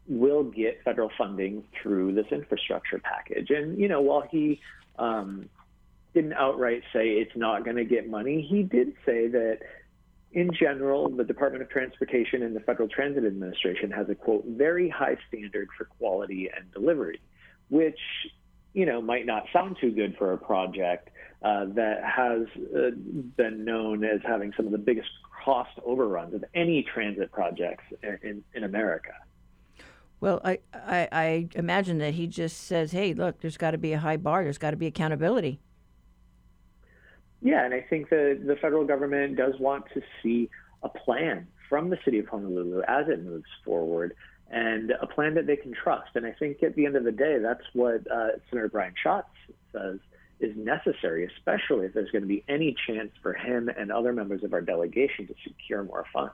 will 0.09 0.45
get 0.45 0.83
federal 0.85 1.11
funding 1.19 1.65
through 1.83 2.15
this 2.15 2.27
infrastructure 2.31 2.99
package? 2.99 3.51
And 3.51 3.79
you 3.79 3.89
know, 3.89 4.01
while 4.01 4.23
he 4.31 4.61
um, 4.99 5.49
didn't 6.15 6.33
outright 6.35 6.83
say 6.93 7.11
it's 7.11 7.37
not 7.37 7.65
going 7.65 7.77
to 7.77 7.85
get 7.85 8.09
money, 8.09 8.47
he 8.49 8.63
did 8.63 8.95
say 9.05 9.29
that 9.29 9.59
in 10.33 10.51
general, 10.53 11.09
the 11.09 11.25
Department 11.25 11.63
of 11.63 11.71
Transportation 11.71 12.43
and 12.43 12.55
the 12.55 12.61
Federal 12.61 12.89
Transit 12.89 13.25
Administration 13.25 13.91
has 13.91 14.09
a 14.09 14.15
quote 14.15 14.45
very 14.47 14.89
high 14.89 15.17
standard 15.29 15.69
for 15.77 15.87
quality 15.87 16.49
and 16.55 16.71
delivery, 16.73 17.21
which 17.69 17.99
you 18.73 18.87
know 18.87 19.03
might 19.03 19.27
not 19.27 19.45
sound 19.53 19.77
too 19.81 19.91
good 19.91 20.17
for 20.17 20.33
a 20.33 20.39
project 20.39 21.11
uh, 21.43 21.67
that 21.75 22.05
has 22.05 22.43
uh, 22.77 22.91
been 23.37 23.65
known 23.65 24.05
as 24.05 24.21
having 24.25 24.53
some 24.57 24.67
of 24.67 24.73
the 24.73 24.79
biggest 24.79 25.09
cost 25.45 25.71
overruns 25.85 26.35
of 26.35 26.45
any 26.55 26.85
transit 26.95 27.33
projects 27.33 27.85
in, 28.23 28.45
in 28.55 28.65
America. 28.65 29.13
Well, 30.21 30.41
I, 30.45 30.59
I, 30.75 31.09
I 31.11 31.49
imagine 31.55 31.99
that 31.99 32.15
he 32.15 32.29
just 32.29 32.67
says, 32.67 32.93
"Hey, 32.93 33.15
look, 33.15 33.41
there's 33.41 33.57
got 33.57 33.73
to 33.73 33.79
be 33.79 33.95
a 33.95 33.99
high 33.99 34.19
bar. 34.19 34.45
There's 34.45 34.59
got 34.59 34.71
to 34.71 34.77
be 34.77 34.87
accountability." 34.87 35.59
Yeah, 37.43 37.65
and 37.65 37.73
I 37.73 37.81
think 37.81 38.11
the 38.11 38.39
the 38.45 38.57
federal 38.57 38.85
government 38.85 39.37
does 39.37 39.55
want 39.59 39.85
to 39.95 40.03
see 40.23 40.51
a 40.83 40.89
plan 40.89 41.47
from 41.69 41.91
the 41.91 41.99
city 42.05 42.19
of 42.19 42.27
Honolulu 42.27 42.83
as 42.87 43.09
it 43.09 43.23
moves 43.23 43.49
forward, 43.65 44.15
and 44.51 44.93
a 45.01 45.07
plan 45.07 45.35
that 45.35 45.47
they 45.47 45.57
can 45.57 45.73
trust. 45.73 46.11
And 46.15 46.27
I 46.27 46.33
think 46.33 46.63
at 46.63 46.75
the 46.75 46.85
end 46.87 46.97
of 46.97 47.05
the 47.05 47.13
day, 47.13 47.39
that's 47.39 47.65
what 47.73 48.11
uh, 48.11 48.33
Senator 48.51 48.69
Brian 48.69 48.95
Schatz 49.01 49.29
says 49.73 49.99
is 50.41 50.57
necessary, 50.57 51.27
especially 51.37 51.87
if 51.87 51.95
there's 51.95 52.11
going 52.11 52.23
to 52.23 52.29
be 52.29 52.43
any 52.49 52.75
chance 52.87 53.11
for 53.23 53.35
him 53.35 53.69
and 53.69 53.93
other 53.93 54.13
members 54.13 54.43
of 54.43 54.53
our 54.53 54.63
delegation 54.63 55.27
to 55.27 55.35
secure 55.45 55.85
more 55.85 56.05
funds. 56.13 56.33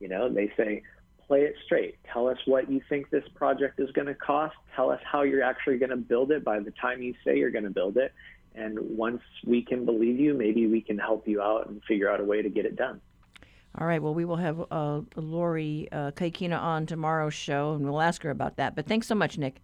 You 0.00 0.08
know, 0.08 0.32
they 0.32 0.50
say, 0.56 0.82
play 1.26 1.42
it 1.42 1.54
straight. 1.64 1.98
Tell 2.12 2.28
us 2.28 2.38
what 2.46 2.70
you 2.70 2.80
think 2.88 3.10
this 3.10 3.24
project 3.34 3.78
is 3.78 3.90
going 3.92 4.06
to 4.06 4.14
cost. 4.14 4.56
Tell 4.74 4.90
us 4.90 5.00
how 5.04 5.22
you're 5.22 5.42
actually 5.42 5.78
going 5.78 5.90
to 5.90 5.96
build 5.96 6.32
it 6.32 6.44
by 6.44 6.58
the 6.60 6.72
time 6.72 7.02
you 7.02 7.14
say 7.24 7.38
you're 7.38 7.50
going 7.50 7.64
to 7.64 7.70
build 7.70 7.96
it. 7.96 8.12
And 8.54 8.78
once 8.80 9.22
we 9.46 9.62
can 9.64 9.84
believe 9.84 10.20
you, 10.20 10.34
maybe 10.34 10.66
we 10.66 10.80
can 10.80 10.98
help 10.98 11.26
you 11.26 11.40
out 11.40 11.68
and 11.68 11.82
figure 11.84 12.10
out 12.10 12.20
a 12.20 12.24
way 12.24 12.42
to 12.42 12.48
get 12.48 12.66
it 12.66 12.76
done. 12.76 13.00
All 13.78 13.86
right. 13.86 14.02
Well, 14.02 14.14
we 14.14 14.26
will 14.26 14.36
have 14.36 14.62
uh, 14.70 15.00
Lori 15.16 15.88
uh, 15.90 16.10
Kahikina 16.10 16.60
on 16.60 16.84
tomorrow's 16.84 17.32
show, 17.32 17.72
and 17.72 17.84
we'll 17.84 18.02
ask 18.02 18.22
her 18.22 18.30
about 18.30 18.56
that. 18.56 18.76
But 18.76 18.86
thanks 18.86 19.06
so 19.06 19.14
much, 19.14 19.38
Nick. 19.38 19.56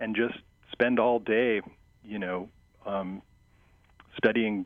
and 0.00 0.16
just 0.16 0.38
spend 0.72 0.98
all 0.98 1.18
day, 1.18 1.60
you 2.02 2.18
know, 2.18 2.48
um, 2.86 3.20
studying 4.16 4.64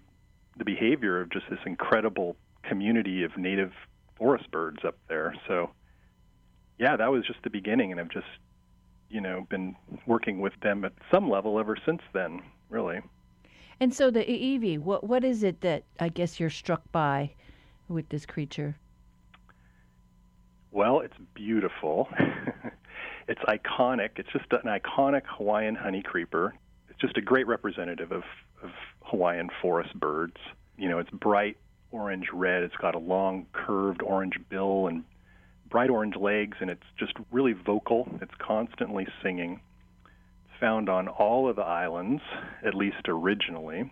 the 0.57 0.65
behavior 0.65 1.21
of 1.21 1.31
just 1.31 1.47
this 1.51 1.59
incredible 1.67 2.37
community 2.63 3.25
of 3.25 3.37
native 3.37 3.73
forest 4.17 4.51
birds 4.51 4.85
up 4.85 4.97
there. 5.09 5.35
So, 5.47 5.71
yeah, 6.79 6.97
that 6.97 7.11
was 7.11 7.25
just 7.27 7.43
the 7.43 7.51
beginning, 7.51 7.93
and 7.93 8.01
I've 8.01 8.11
just, 8.11 8.27
you 9.09 9.21
know, 9.21 9.47
been 9.49 9.77
working 10.07 10.41
with 10.41 10.53
them 10.63 10.85
at 10.85 10.93
some 11.11 11.31
level 11.31 11.59
ever 11.59 11.77
since 11.85 12.03
then, 12.13 12.43
really. 12.69 13.01
And 13.81 13.93
so 13.93 14.11
the 14.11 14.21
I'iwi, 14.21 14.79
what 14.79 15.05
what 15.05 15.23
is 15.23 15.43
it 15.43 15.61
that 15.61 15.85
I 16.01 16.09
guess 16.09 16.41
you're 16.41 16.51
struck 16.51 16.83
by 16.93 17.33
with 17.89 18.09
this 18.09 18.25
creature? 18.25 18.77
Well, 20.73 21.01
it's 21.01 21.17
beautiful. 21.35 22.09
it's 23.29 23.41
iconic. 23.43 24.11
It's 24.17 24.31
just 24.33 24.47
an 24.53 24.69
iconic 24.69 25.23
Hawaiian 25.27 25.75
honey 25.75 26.03
creeper. 26.03 26.55
It's 26.91 27.01
just 27.01 27.17
a 27.17 27.21
great 27.21 27.47
representative 27.47 28.13
of, 28.13 28.25
of 28.63 28.71
Hawaiian 29.03 29.51
forest 29.63 29.99
birds. 29.99 30.37
You 30.77 30.89
know, 30.89 30.99
it's 30.99 31.11
bright 31.11 31.57
orange 31.97 32.27
red. 32.33 32.63
It's 32.63 32.77
got 32.77 32.95
a 32.95 32.99
long 32.99 33.47
curved 33.53 34.03
orange 34.03 34.39
bill 34.51 34.87
and 34.87 35.05
bright 35.71 35.91
orange 35.91 36.15
legs, 36.17 36.59
and 36.61 36.71
it's 36.71 36.87
just 36.99 37.15
really 37.33 37.55
vocal. 37.55 38.07
It's 38.21 38.35
constantly 38.39 39.07
singing. 39.23 39.61
It's 40.05 40.61
found 40.61 40.89
on 40.89 41.09
all 41.09 41.49
of 41.49 41.57
the 41.57 41.63
islands, 41.63 42.23
at 42.65 42.75
least 42.75 43.09
originally. 43.09 43.91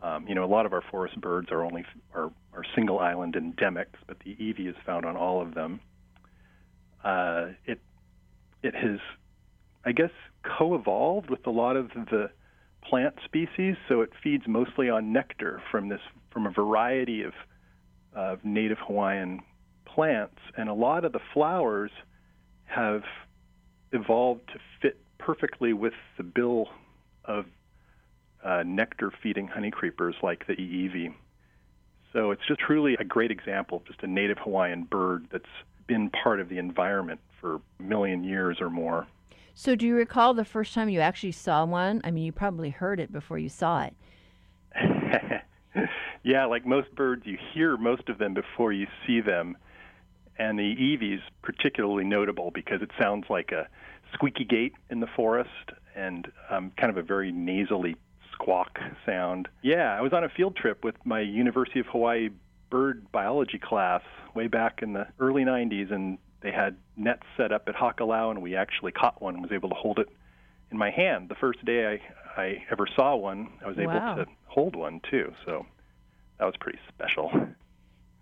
Um, 0.00 0.28
you 0.28 0.34
know, 0.34 0.44
a 0.44 0.46
lot 0.46 0.64
of 0.64 0.72
our 0.72 0.82
forest 0.90 1.20
birds 1.20 1.48
are 1.50 1.64
only 1.64 1.84
are, 2.14 2.30
are 2.54 2.64
single 2.76 3.00
island 3.00 3.34
endemics, 3.34 3.98
but 4.06 4.18
the 4.24 4.36
I'iwi 4.36 4.68
is 4.68 4.76
found 4.86 5.04
on 5.04 5.16
all 5.16 5.42
of 5.42 5.54
them. 5.54 5.80
Uh, 7.02 7.48
it 7.66 7.80
it 8.62 8.74
has, 8.74 9.00
I 9.84 9.92
guess, 9.92 10.10
co-evolved 10.42 11.30
with 11.30 11.46
a 11.46 11.50
lot 11.50 11.76
of 11.76 11.90
the 11.90 12.30
plant 12.88 13.16
species, 13.24 13.76
so 13.88 14.00
it 14.00 14.10
feeds 14.22 14.44
mostly 14.46 14.88
on 14.88 15.12
nectar 15.12 15.60
from 15.70 15.88
this 15.88 16.00
from 16.30 16.46
a 16.46 16.50
variety 16.50 17.22
of, 17.22 17.32
of 18.14 18.44
native 18.44 18.78
Hawaiian 18.86 19.40
plants, 19.84 20.38
and 20.56 20.68
a 20.68 20.74
lot 20.74 21.04
of 21.04 21.12
the 21.12 21.20
flowers 21.32 21.90
have 22.64 23.02
evolved 23.92 24.42
to 24.48 24.58
fit 24.80 24.98
perfectly 25.18 25.72
with 25.72 25.94
the 26.16 26.22
bill 26.22 26.68
of 27.24 27.46
uh, 28.44 28.62
nectar 28.64 29.12
feeding 29.22 29.46
honey 29.46 29.70
creepers 29.70 30.14
like 30.22 30.46
the 30.46 30.54
I'iwi. 30.54 31.12
So 32.12 32.30
it's 32.30 32.46
just 32.46 32.60
truly 32.60 32.96
a 32.98 33.04
great 33.04 33.30
example 33.30 33.78
of 33.78 33.84
just 33.86 34.02
a 34.02 34.06
native 34.06 34.38
Hawaiian 34.38 34.84
bird 34.84 35.26
that's 35.30 35.44
been 35.86 36.10
part 36.10 36.40
of 36.40 36.48
the 36.48 36.58
environment 36.58 37.20
for 37.40 37.56
a 37.56 37.82
million 37.82 38.24
years 38.24 38.58
or 38.60 38.70
more. 38.70 39.06
So, 39.54 39.74
do 39.74 39.86
you 39.86 39.96
recall 39.96 40.34
the 40.34 40.44
first 40.44 40.72
time 40.72 40.88
you 40.88 41.00
actually 41.00 41.32
saw 41.32 41.64
one? 41.64 42.00
I 42.04 42.12
mean, 42.12 42.24
you 42.24 42.30
probably 42.30 42.70
heard 42.70 43.00
it 43.00 43.10
before 43.10 43.38
you 43.38 43.48
saw 43.48 43.82
it. 43.82 43.94
yeah, 46.22 46.46
like 46.46 46.66
most 46.66 46.94
birds, 46.94 47.22
you 47.26 47.38
hear 47.54 47.76
most 47.76 48.08
of 48.08 48.18
them 48.18 48.34
before 48.34 48.72
you 48.72 48.86
see 49.06 49.20
them. 49.20 49.56
And 50.38 50.58
the 50.58 50.62
I'iwi 50.76 51.14
is 51.16 51.20
particularly 51.42 52.04
notable 52.04 52.50
because 52.52 52.80
it 52.80 52.90
sounds 53.00 53.24
like 53.28 53.50
a 53.50 53.68
squeaky 54.14 54.44
gate 54.44 54.72
in 54.88 55.00
the 55.00 55.08
forest 55.16 55.50
and 55.96 56.30
um, 56.50 56.72
kind 56.76 56.90
of 56.90 56.96
a 56.96 57.02
very 57.02 57.32
nasally 57.32 57.96
squawk 58.32 58.78
sound. 59.04 59.48
Yeah, 59.62 59.96
I 59.96 60.00
was 60.00 60.12
on 60.12 60.22
a 60.22 60.28
field 60.28 60.54
trip 60.56 60.84
with 60.84 60.94
my 61.04 61.20
University 61.20 61.80
of 61.80 61.86
Hawaii 61.86 62.30
bird 62.70 63.10
biology 63.10 63.58
class 63.58 64.02
way 64.34 64.46
back 64.46 64.80
in 64.82 64.92
the 64.92 65.06
early 65.18 65.42
90s, 65.44 65.92
and 65.92 66.18
they 66.40 66.52
had 66.52 66.76
nets 66.96 67.22
set 67.36 67.50
up 67.50 67.68
at 67.68 67.74
Hakalau, 67.74 68.30
and 68.30 68.40
we 68.40 68.54
actually 68.54 68.92
caught 68.92 69.20
one 69.20 69.34
and 69.34 69.42
was 69.42 69.50
able 69.52 69.70
to 69.70 69.74
hold 69.74 69.98
it 69.98 70.08
in 70.70 70.78
my 70.78 70.90
hand. 70.90 71.28
The 71.28 71.34
first 71.34 71.64
day 71.64 71.98
I, 72.36 72.40
I 72.40 72.64
ever 72.70 72.86
saw 72.94 73.16
one, 73.16 73.48
I 73.64 73.68
was 73.68 73.78
able 73.78 73.94
Wow. 73.94 74.14
to 74.16 74.26
hold 74.46 74.76
one 74.76 75.00
too, 75.10 75.32
so 75.44 75.66
that 76.38 76.44
was 76.44 76.54
pretty 76.60 76.78
special. 76.88 77.30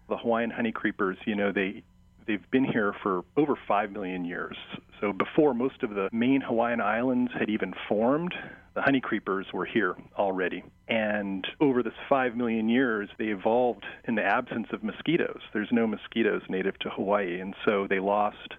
The 0.09 0.17
Hawaiian 0.17 0.51
honey 0.51 0.73
creepers, 0.73 1.17
you 1.27 1.35
know, 1.35 1.53
they 1.53 1.83
they've 2.27 2.51
been 2.51 2.65
here 2.65 2.95
for 3.03 3.25
over 3.37 3.55
5 3.69 3.93
million 3.93 4.25
years. 4.25 4.57
So 5.01 5.13
before 5.13 5.55
most 5.55 5.83
of 5.83 5.91
the 5.91 6.09
main 6.13 6.41
Hawaiian 6.41 6.81
islands 6.81 7.31
had 7.39 7.49
even 7.49 7.73
formed, 7.89 8.35
the 8.75 8.83
honey 8.83 9.01
creepers 9.01 9.47
were 9.53 9.65
here 9.65 9.97
already. 10.19 10.65
And 10.89 11.47
over 11.61 11.83
this 11.83 11.95
5 12.09 12.37
million 12.37 12.69
years, 12.69 13.09
they 13.19 13.27
evolved 13.27 13.85
in 14.09 14.17
the 14.17 14.25
absence 14.25 14.67
of 14.73 14.83
mosquitoes. 14.83 15.41
There's 15.53 15.71
no 15.71 15.87
mosquitoes 15.87 16.43
native 16.49 16.79
to 16.81 16.91
Hawaii, 16.91 17.41
and 17.41 17.55
so 17.65 17.87
they 17.89 18.01
lost 18.01 18.55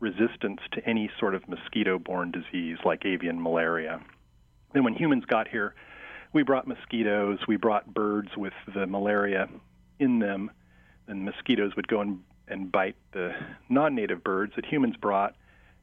resistance 0.00 0.60
to 0.72 0.86
any 0.88 1.10
sort 1.18 1.34
of 1.34 1.48
mosquito 1.48 1.98
borne 1.98 2.30
disease 2.30 2.78
like 2.84 3.04
avian 3.04 3.40
malaria. 3.40 4.00
Then 4.72 4.84
when 4.84 4.94
humans 4.94 5.24
got 5.24 5.48
here, 5.48 5.74
we 6.34 6.42
brought 6.42 6.66
mosquitoes, 6.66 7.38
we 7.48 7.56
brought 7.56 7.94
birds 7.94 8.28
with 8.36 8.52
the 8.74 8.86
malaria 8.86 9.48
in 9.98 10.18
them, 10.18 10.50
and 11.06 11.24
mosquitoes 11.24 11.72
would 11.76 11.88
go 11.88 12.00
and, 12.00 12.20
and 12.48 12.70
bite 12.70 12.96
the 13.12 13.30
non 13.68 13.94
native 13.94 14.22
birds 14.22 14.52
that 14.56 14.66
humans 14.66 14.96
brought 15.00 15.34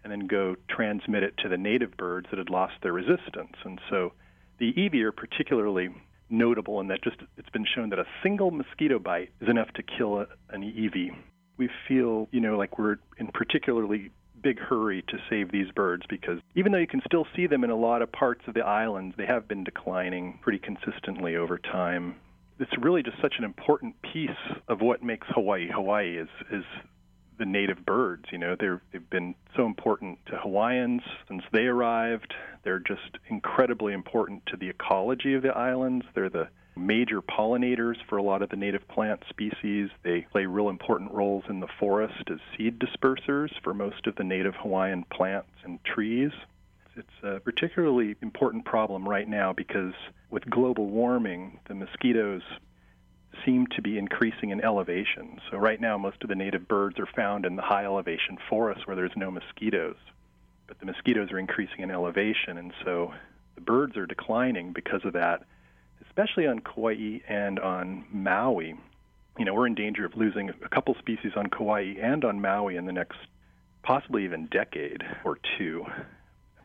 and 0.03 0.11
then 0.11 0.27
go 0.27 0.55
transmit 0.69 1.23
it 1.23 1.33
to 1.37 1.47
the 1.47 1.57
native 1.57 1.95
birds 1.95 2.27
that 2.31 2.37
had 2.37 2.49
lost 2.49 2.73
their 2.83 2.91
resistance. 2.91 3.55
And 3.63 3.79
so 3.89 4.13
the 4.59 4.73
I'iwi 4.73 5.03
are 5.03 5.11
particularly 5.11 5.89
notable 6.29 6.79
in 6.79 6.87
that 6.87 7.03
just 7.03 7.17
it's 7.37 7.49
been 7.49 7.65
shown 7.75 7.89
that 7.89 7.99
a 7.99 8.05
single 8.23 8.51
mosquito 8.51 8.99
bite 8.99 9.29
is 9.41 9.49
enough 9.49 9.69
to 9.75 9.83
kill 9.83 10.19
a, 10.19 10.27
an 10.49 10.63
I'iwi. 10.63 11.15
We 11.57 11.69
feel, 11.87 12.27
you 12.31 12.39
know, 12.39 12.57
like 12.57 12.77
we're 12.77 12.97
in 13.17 13.27
particularly 13.27 14.11
big 14.41 14.59
hurry 14.59 15.03
to 15.07 15.17
save 15.29 15.51
these 15.51 15.71
birds 15.71 16.03
because 16.09 16.39
even 16.55 16.71
though 16.71 16.77
you 16.77 16.87
can 16.87 17.01
still 17.05 17.25
see 17.35 17.47
them 17.47 17.63
in 17.63 17.69
a 17.69 17.75
lot 17.75 18.01
of 18.01 18.11
parts 18.11 18.41
of 18.47 18.53
the 18.53 18.61
islands, 18.61 19.15
they 19.17 19.25
have 19.25 19.47
been 19.47 19.63
declining 19.63 20.39
pretty 20.41 20.59
consistently 20.59 21.35
over 21.35 21.57
time. 21.57 22.15
It's 22.59 22.71
really 22.79 23.03
just 23.03 23.17
such 23.21 23.35
an 23.37 23.43
important 23.43 23.95
piece 24.01 24.29
of 24.67 24.81
what 24.81 25.03
makes 25.03 25.27
Hawaii 25.31 25.69
Hawaii 25.71 26.17
is 26.17 26.29
is 26.51 26.63
the 27.41 27.45
native 27.45 27.83
birds. 27.85 28.25
You 28.31 28.37
know, 28.37 28.55
they're, 28.57 28.81
they've 28.93 29.09
been 29.09 29.33
so 29.55 29.65
important 29.65 30.19
to 30.27 30.37
Hawaiians 30.37 31.01
since 31.27 31.41
they 31.51 31.65
arrived. 31.65 32.33
They're 32.63 32.79
just 32.79 33.17
incredibly 33.29 33.93
important 33.93 34.45
to 34.47 34.57
the 34.57 34.69
ecology 34.69 35.33
of 35.33 35.41
the 35.41 35.49
islands. 35.49 36.05
They're 36.13 36.29
the 36.29 36.49
major 36.75 37.21
pollinators 37.21 37.97
for 38.07 38.17
a 38.17 38.23
lot 38.23 38.41
of 38.41 38.49
the 38.49 38.55
native 38.55 38.87
plant 38.87 39.23
species. 39.29 39.89
They 40.03 40.21
play 40.31 40.45
real 40.45 40.69
important 40.69 41.11
roles 41.11 41.43
in 41.49 41.59
the 41.59 41.67
forest 41.79 42.23
as 42.31 42.39
seed 42.55 42.79
dispersers 42.79 43.51
for 43.63 43.73
most 43.73 44.07
of 44.07 44.15
the 44.15 44.23
native 44.23 44.55
Hawaiian 44.55 45.03
plants 45.11 45.51
and 45.63 45.83
trees. 45.83 46.31
It's 46.95 47.23
a 47.23 47.39
particularly 47.39 48.15
important 48.21 48.65
problem 48.65 49.07
right 49.07 49.27
now 49.27 49.53
because 49.53 49.93
with 50.29 50.49
global 50.49 50.87
warming, 50.87 51.59
the 51.67 51.75
mosquitoes 51.75 52.41
seem 53.45 53.67
to 53.67 53.81
be 53.81 53.97
increasing 53.97 54.49
in 54.49 54.63
elevation. 54.63 55.39
So 55.49 55.57
right 55.57 55.79
now, 55.79 55.97
most 55.97 56.21
of 56.21 56.29
the 56.29 56.35
native 56.35 56.67
birds 56.67 56.99
are 56.99 57.07
found 57.15 57.45
in 57.45 57.55
the 57.55 57.61
high 57.61 57.85
elevation 57.85 58.37
forests 58.49 58.85
where 58.85 58.95
there's 58.95 59.15
no 59.15 59.31
mosquitoes. 59.31 59.95
But 60.67 60.79
the 60.79 60.85
mosquitoes 60.85 61.31
are 61.31 61.39
increasing 61.39 61.79
in 61.79 61.91
elevation, 61.91 62.57
and 62.57 62.73
so 62.83 63.13
the 63.55 63.61
birds 63.61 63.97
are 63.97 64.05
declining 64.05 64.73
because 64.73 65.03
of 65.05 65.13
that, 65.13 65.43
especially 66.11 66.45
on 66.45 66.59
Kauai 66.59 67.19
and 67.27 67.59
on 67.59 68.03
Maui. 68.11 68.75
You 69.39 69.45
know, 69.45 69.53
we're 69.53 69.67
in 69.67 69.75
danger 69.75 70.05
of 70.05 70.15
losing 70.15 70.49
a 70.49 70.69
couple 70.69 70.93
species 70.99 71.31
on 71.37 71.47
Kauai 71.47 71.93
and 72.01 72.25
on 72.25 72.41
Maui 72.41 72.75
in 72.75 72.85
the 72.85 72.91
next 72.91 73.17
possibly 73.83 74.25
even 74.25 74.47
decade 74.47 75.01
or 75.23 75.39
two. 75.57 75.85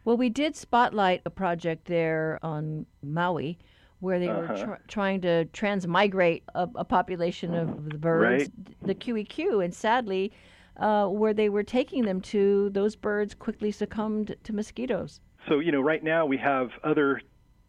Well, 0.05 0.17
we 0.17 0.29
did 0.31 0.57
spotlight 0.57 1.23
a 1.25 1.31
project 1.31 1.87
there 1.87 2.39
on 2.43 2.87
Maui 3.03 3.59
where 4.01 4.19
they 4.19 4.29
were 4.29 4.45
Uh-huh. 4.45 4.65
tr- 4.67 4.83
trying 4.89 5.21
to 5.23 5.45
transmigrate 5.47 6.43
a, 6.55 6.69
a 6.75 6.85
population 6.85 7.55
of 7.55 7.89
the 7.89 7.97
birds, 7.99 8.51
Right. 8.51 8.83
the 8.83 8.95
kiwikiu, 8.95 9.65
and 9.65 9.73
sadly, 9.73 10.33
uh, 10.77 11.07
where 11.07 11.33
they 11.33 11.49
were 11.49 11.63
taking 11.63 12.05
them 12.05 12.21
to, 12.21 12.69
those 12.71 12.95
birds 12.95 13.33
quickly 13.35 13.71
succumbed 13.71 14.37
to 14.43 14.53
mosquitoes. 14.53 15.21
So, 15.49 15.61
you 15.61 15.73
know, 15.73 15.81
right 15.81 16.03
now 16.05 16.27
we 16.27 16.37
have 16.37 16.73
other 16.85 17.23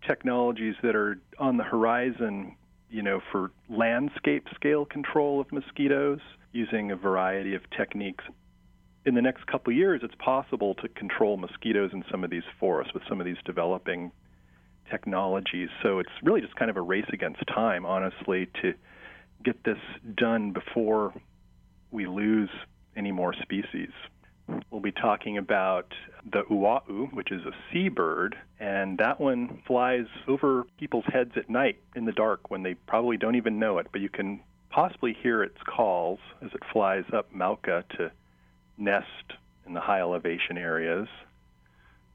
technologies 0.05 0.75
that 0.83 0.95
are 0.95 1.19
on 1.39 1.57
the 1.57 1.63
horizon, 1.63 2.55
you 2.89 3.01
know, 3.01 3.21
for 3.31 3.51
landscape 3.69 4.47
scale 4.55 4.86
control 4.86 5.39
of 5.41 5.51
mosquitoes 5.51 6.19
using 6.51 6.91
a 6.91 6.95
variety 6.95 7.55
of 7.55 7.62
techniques. 7.75 8.23
In 9.05 9.15
the 9.15 9.21
next 9.21 9.47
couple 9.47 9.71
of 9.71 9.77
years, 9.77 10.01
it's 10.03 10.15
possible 10.15 10.75
to 10.75 10.89
control 10.89 11.38
mosquitoes 11.38 11.91
in 11.93 12.03
some 12.12 12.23
of 12.23 12.29
these 12.29 12.43
forests 12.60 12.93
with 12.93 13.03
some 13.07 13.21
of 13.21 13.25
these 13.25 13.38
developing 13.45 14.12
technologies. 14.89 15.69
So 15.83 15.99
it's 15.99 16.10
really 16.23 16.41
just 16.41 16.55
kind 16.55 16.69
of 16.69 16.77
a 16.77 16.81
race 16.81 17.05
against 17.12 17.41
time, 17.47 17.86
honestly, 17.86 18.47
to 18.62 18.73
get 19.43 19.63
this 19.63 19.77
done 20.15 20.51
before 20.51 21.13
we 21.91 22.05
lose 22.05 22.49
any 22.95 23.12
more 23.12 23.33
species. 23.33 23.91
We'll 24.71 24.81
be 24.81 24.91
talking 24.91 25.38
about 25.38 25.93
the 26.31 26.43
ua'u, 26.43 27.13
which 27.13 27.31
is 27.31 27.41
a 27.45 27.51
seabird, 27.71 28.36
and 28.60 28.97
that 28.97 29.19
one 29.19 29.62
flies 29.65 30.05
over 30.27 30.65
people's 30.79 31.05
heads 31.05 31.31
at 31.36 31.49
night 31.49 31.79
in 31.95 32.05
the 32.05 32.12
dark 32.12 32.49
when 32.49 32.63
they 32.63 32.73
probably 32.73 33.17
don't 33.17 33.36
even 33.36 33.60
know 33.60 33.77
it, 33.79 33.88
but 33.91 34.01
you 34.01 34.10
can 34.10 34.41
possibly 34.69 35.13
hear 35.21 35.43
its 35.43 35.57
calls 35.63 36.19
as 36.41 36.51
it 36.53 36.62
flies 36.71 37.05
up 37.13 37.33
Mauka 37.33 37.83
to 37.97 38.12
nest 38.77 39.33
in 39.65 39.73
the 39.73 39.81
high 39.81 39.99
elevation 39.99 40.57
areas. 40.57 41.07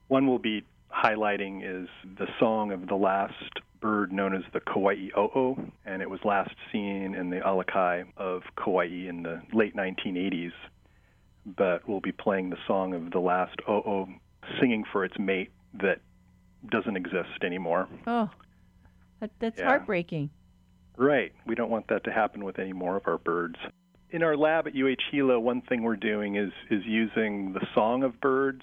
One 0.09 0.27
we'll 0.27 0.39
be 0.39 0.65
highlighting 0.91 1.63
is 1.65 1.89
the 2.19 2.29
song 2.39 2.73
of 2.73 2.87
the 2.87 2.95
last 2.95 3.61
bird 3.81 4.13
known 4.13 4.35
as 4.35 4.43
the 4.53 4.61
Kauai 4.61 5.09
o'o, 5.17 5.59
and 5.85 6.03
it 6.03 6.09
was 6.09 6.21
last 6.25 6.55
seen 6.71 7.15
in 7.15 7.31
the 7.31 7.41
Alakai 7.41 8.05
of 8.17 8.43
Kauai 8.57 9.09
in 9.09 9.23
the 9.23 9.43
late 9.53 9.75
1980s. 9.75 10.53
But 11.45 11.89
we'll 11.89 12.01
be 12.01 12.13
playing 12.13 12.51
the 12.51 12.59
song 12.67 12.95
of 12.95 13.11
the 13.11 13.19
last 13.19 13.57
o'o, 13.69 14.09
singing 14.61 14.85
for 14.93 15.05
its 15.05 15.19
mate 15.19 15.51
that 15.75 16.01
doesn't 16.71 16.97
exist 16.97 17.43
anymore. 17.45 17.89
Oh, 18.07 18.31
that, 19.21 19.31
that's 19.41 19.59
Yeah. 19.59 19.67
heartbreaking. 19.67 20.31
Right. 20.97 21.33
We 21.47 21.55
don't 21.55 21.71
want 21.71 21.89
that 21.89 22.05
to 22.05 22.13
happen 22.13 22.45
with 22.45 22.59
any 22.59 22.73
more 22.73 22.97
of 22.97 23.07
our 23.09 23.19
birds. 23.19 23.57
In 24.11 24.23
our 24.23 24.37
lab 24.37 24.67
at 24.69 24.75
UH 24.77 25.03
Hilo, 25.11 25.41
one 25.41 25.63
thing 25.63 25.83
we're 25.83 25.97
doing 25.97 26.37
is 26.37 26.53
is 26.71 26.85
using 26.85 27.55
the 27.55 27.67
song 27.75 28.03
of 28.05 28.21
birds 28.21 28.63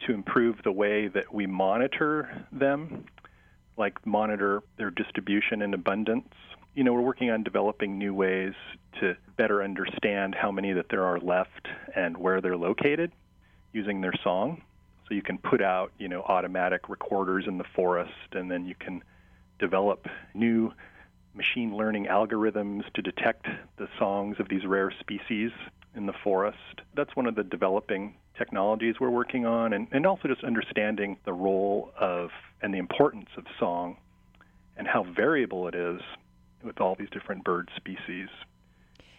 to 0.00 0.12
improve 0.12 0.56
the 0.64 0.72
way 0.72 1.06
that 1.08 1.32
we 1.32 1.46
monitor 1.46 2.44
them, 2.52 3.04
like 3.78 4.04
monitor 4.04 4.62
their 4.76 4.90
distribution 4.90 5.62
and 5.62 5.72
abundance. 5.72 6.28
You 6.74 6.82
know, 6.82 6.92
we're 6.92 7.02
working 7.02 7.30
on 7.30 7.44
developing 7.44 7.98
new 7.98 8.12
ways 8.12 8.54
to 9.00 9.16
better 9.36 9.62
understand 9.62 10.34
how 10.34 10.50
many 10.50 10.72
that 10.72 10.88
there 10.88 11.04
are 11.04 11.20
left 11.20 11.68
and 11.94 12.16
where 12.16 12.40
they're 12.40 12.56
located 12.56 13.12
using 13.72 14.00
their 14.00 14.14
song. 14.24 14.62
So 15.08 15.14
you 15.14 15.22
can 15.22 15.38
put 15.38 15.62
out, 15.62 15.92
you 15.98 16.08
know, 16.08 16.22
automatic 16.22 16.88
recorders 16.88 17.44
in 17.46 17.58
the 17.58 17.64
forest 17.76 18.12
and 18.32 18.50
then 18.50 18.66
you 18.66 18.74
can 18.74 19.04
develop 19.60 20.08
new 20.34 20.72
machine 21.34 21.76
learning 21.76 22.06
algorithms 22.06 22.82
to 22.94 23.02
detect 23.02 23.46
the 23.76 23.88
songs 23.96 24.40
of 24.40 24.48
these 24.48 24.64
rare 24.64 24.92
species 24.98 25.52
in 25.94 26.06
the 26.06 26.12
forest. 26.24 26.80
That's 26.96 27.14
one 27.14 27.26
of 27.26 27.36
the 27.36 27.44
developing 27.44 28.16
technologies 28.36 28.96
we're 28.98 29.10
working 29.10 29.46
on, 29.46 29.72
and, 29.72 29.86
and 29.92 30.06
also 30.06 30.26
just 30.26 30.42
understanding 30.42 31.18
the 31.24 31.32
role 31.32 31.92
of 31.98 32.30
and 32.62 32.74
the 32.74 32.78
importance 32.78 33.28
of 33.36 33.44
song 33.60 33.96
and 34.76 34.88
how 34.88 35.04
variable 35.04 35.68
it 35.68 35.74
is 35.76 36.00
with 36.64 36.80
all 36.80 36.94
these 36.94 37.10
different 37.10 37.44
bird 37.44 37.70
species. 37.76 38.28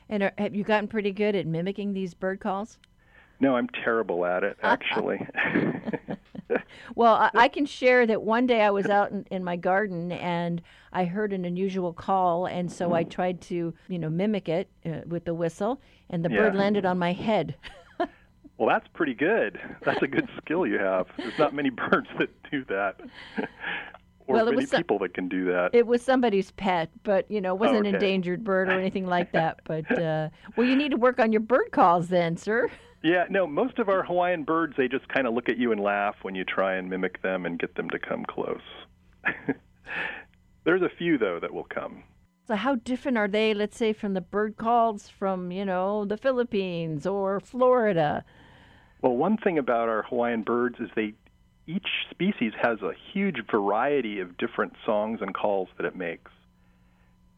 And 0.10 0.24
are, 0.24 0.34
have 0.38 0.56
you 0.56 0.64
gotten 0.64 0.88
pretty 0.88 1.12
good 1.12 1.36
at 1.36 1.46
mimicking 1.48 1.94
these 1.94 2.14
bird 2.14 2.40
calls? 2.40 2.78
No, 3.40 3.56
I'm 3.56 3.70
terrible 3.84 4.26
at 4.26 4.44
it, 4.44 4.58
actually. 4.64 5.28
Well, 6.96 7.16
I, 7.16 7.32
I 7.34 7.48
can 7.48 7.66
share 7.66 8.06
that 8.06 8.22
one 8.22 8.46
day 8.46 8.62
I 8.62 8.70
was 8.70 8.88
out 8.88 9.12
in, 9.12 9.26
in 9.32 9.44
my 9.44 9.56
garden 9.56 10.12
and 10.12 10.62
I 10.92 11.06
heard 11.06 11.34
an 11.34 11.46
unusual 11.46 11.94
call, 11.94 12.46
and 12.46 12.72
so 12.72 12.94
I 12.94 13.04
tried 13.04 13.42
to, 13.42 13.74
you 13.88 14.00
know, 14.00 14.10
mimic 14.10 14.48
it 14.48 14.70
uh, 14.86 15.02
with 15.06 15.26
the 15.26 15.34
whistle, 15.34 15.82
and 16.10 16.24
the 16.24 16.30
bird 16.30 16.56
landed 16.56 16.86
on 16.86 16.98
my 16.98 17.12
head. 17.12 17.56
well, 18.58 18.70
that's 18.70 18.88
pretty 18.94 19.14
good. 19.14 19.60
That's 19.84 20.02
a 20.02 20.08
good 20.08 20.30
skill 20.38 20.66
you 20.66 20.80
have. 20.80 21.08
There's 21.18 21.38
not 21.38 21.54
many 21.54 21.70
birds 21.70 22.08
that 22.18 22.30
do 22.50 22.64
that. 22.66 23.02
Or 24.28 24.36
Well, 24.36 24.48
it 24.48 24.56
was 24.56 24.70
some- 24.70 24.80
people 24.80 25.00
that 25.00 25.14
can 25.14 25.28
do 25.28 25.46
that. 25.46 25.72
It 25.74 25.86
was 25.88 26.02
somebody's 26.02 26.52
pet, 26.52 26.90
but 27.04 27.30
you 27.30 27.42
know, 27.42 27.54
it 27.54 27.60
wasn't 27.60 27.80
an 27.88 27.88
okay. 27.88 27.96
endangered 27.96 28.44
bird 28.44 28.70
or 28.70 28.80
anything 28.80 29.06
like 29.08 29.32
that. 29.34 29.60
But 29.66 29.90
uh, 30.00 30.30
well, 30.56 30.68
you 30.68 30.76
need 30.76 30.92
to 30.92 30.98
work 30.98 31.20
on 31.20 31.32
your 31.32 31.42
bird 31.42 31.72
calls 31.72 32.08
then, 32.10 32.38
sir. 32.38 32.70
Yeah, 33.04 33.26
no, 33.30 33.46
most 33.46 33.78
of 33.78 33.88
our 33.88 34.04
Hawaiian 34.04 34.44
birds, 34.44 34.74
they 34.78 34.88
just 34.88 35.08
kind 35.10 35.28
of 35.28 35.34
look 35.36 35.48
at 35.48 35.58
you 35.58 35.72
and 35.72 35.80
laugh 35.80 36.16
when 36.24 36.34
you 36.34 36.44
try 36.44 36.76
and 36.76 36.90
mimic 36.90 37.22
them 37.22 37.46
and 37.46 37.60
get 37.60 37.76
them 37.76 37.88
to 37.92 38.00
come 38.00 38.26
close. 38.26 38.62
There's 40.64 40.82
a 40.82 40.90
few, 40.90 41.18
though, 41.18 41.40
that 41.40 41.54
will 41.54 41.66
come. 41.66 42.04
So 42.48 42.56
how 42.56 42.76
different 42.76 43.18
are 43.18 43.28
they, 43.28 43.54
let's 43.54 43.78
say, 43.78 43.94
from 43.94 44.14
the 44.14 44.22
bird 44.22 44.58
calls 44.58 45.08
from 45.10 45.52
you 45.52 45.66
know 45.66 46.06
the 46.06 46.18
Philippines 46.18 47.06
or 47.06 47.40
Florida? 47.40 48.24
Well, 49.02 49.16
one 49.16 49.38
thing 49.38 49.58
about 49.60 49.90
our 49.90 50.04
Hawaiian 50.04 50.42
birds 50.44 50.80
is 50.80 50.90
they 50.96 51.14
each 51.68 51.88
species 52.12 52.54
has 52.62 52.82
a 52.82 52.94
huge 53.14 53.38
variety 53.50 54.20
of 54.20 54.38
different 54.38 54.74
songs 54.86 55.20
and 55.22 55.34
calls 55.34 55.70
that 55.78 55.86
it 55.86 55.96
makes. 55.96 56.32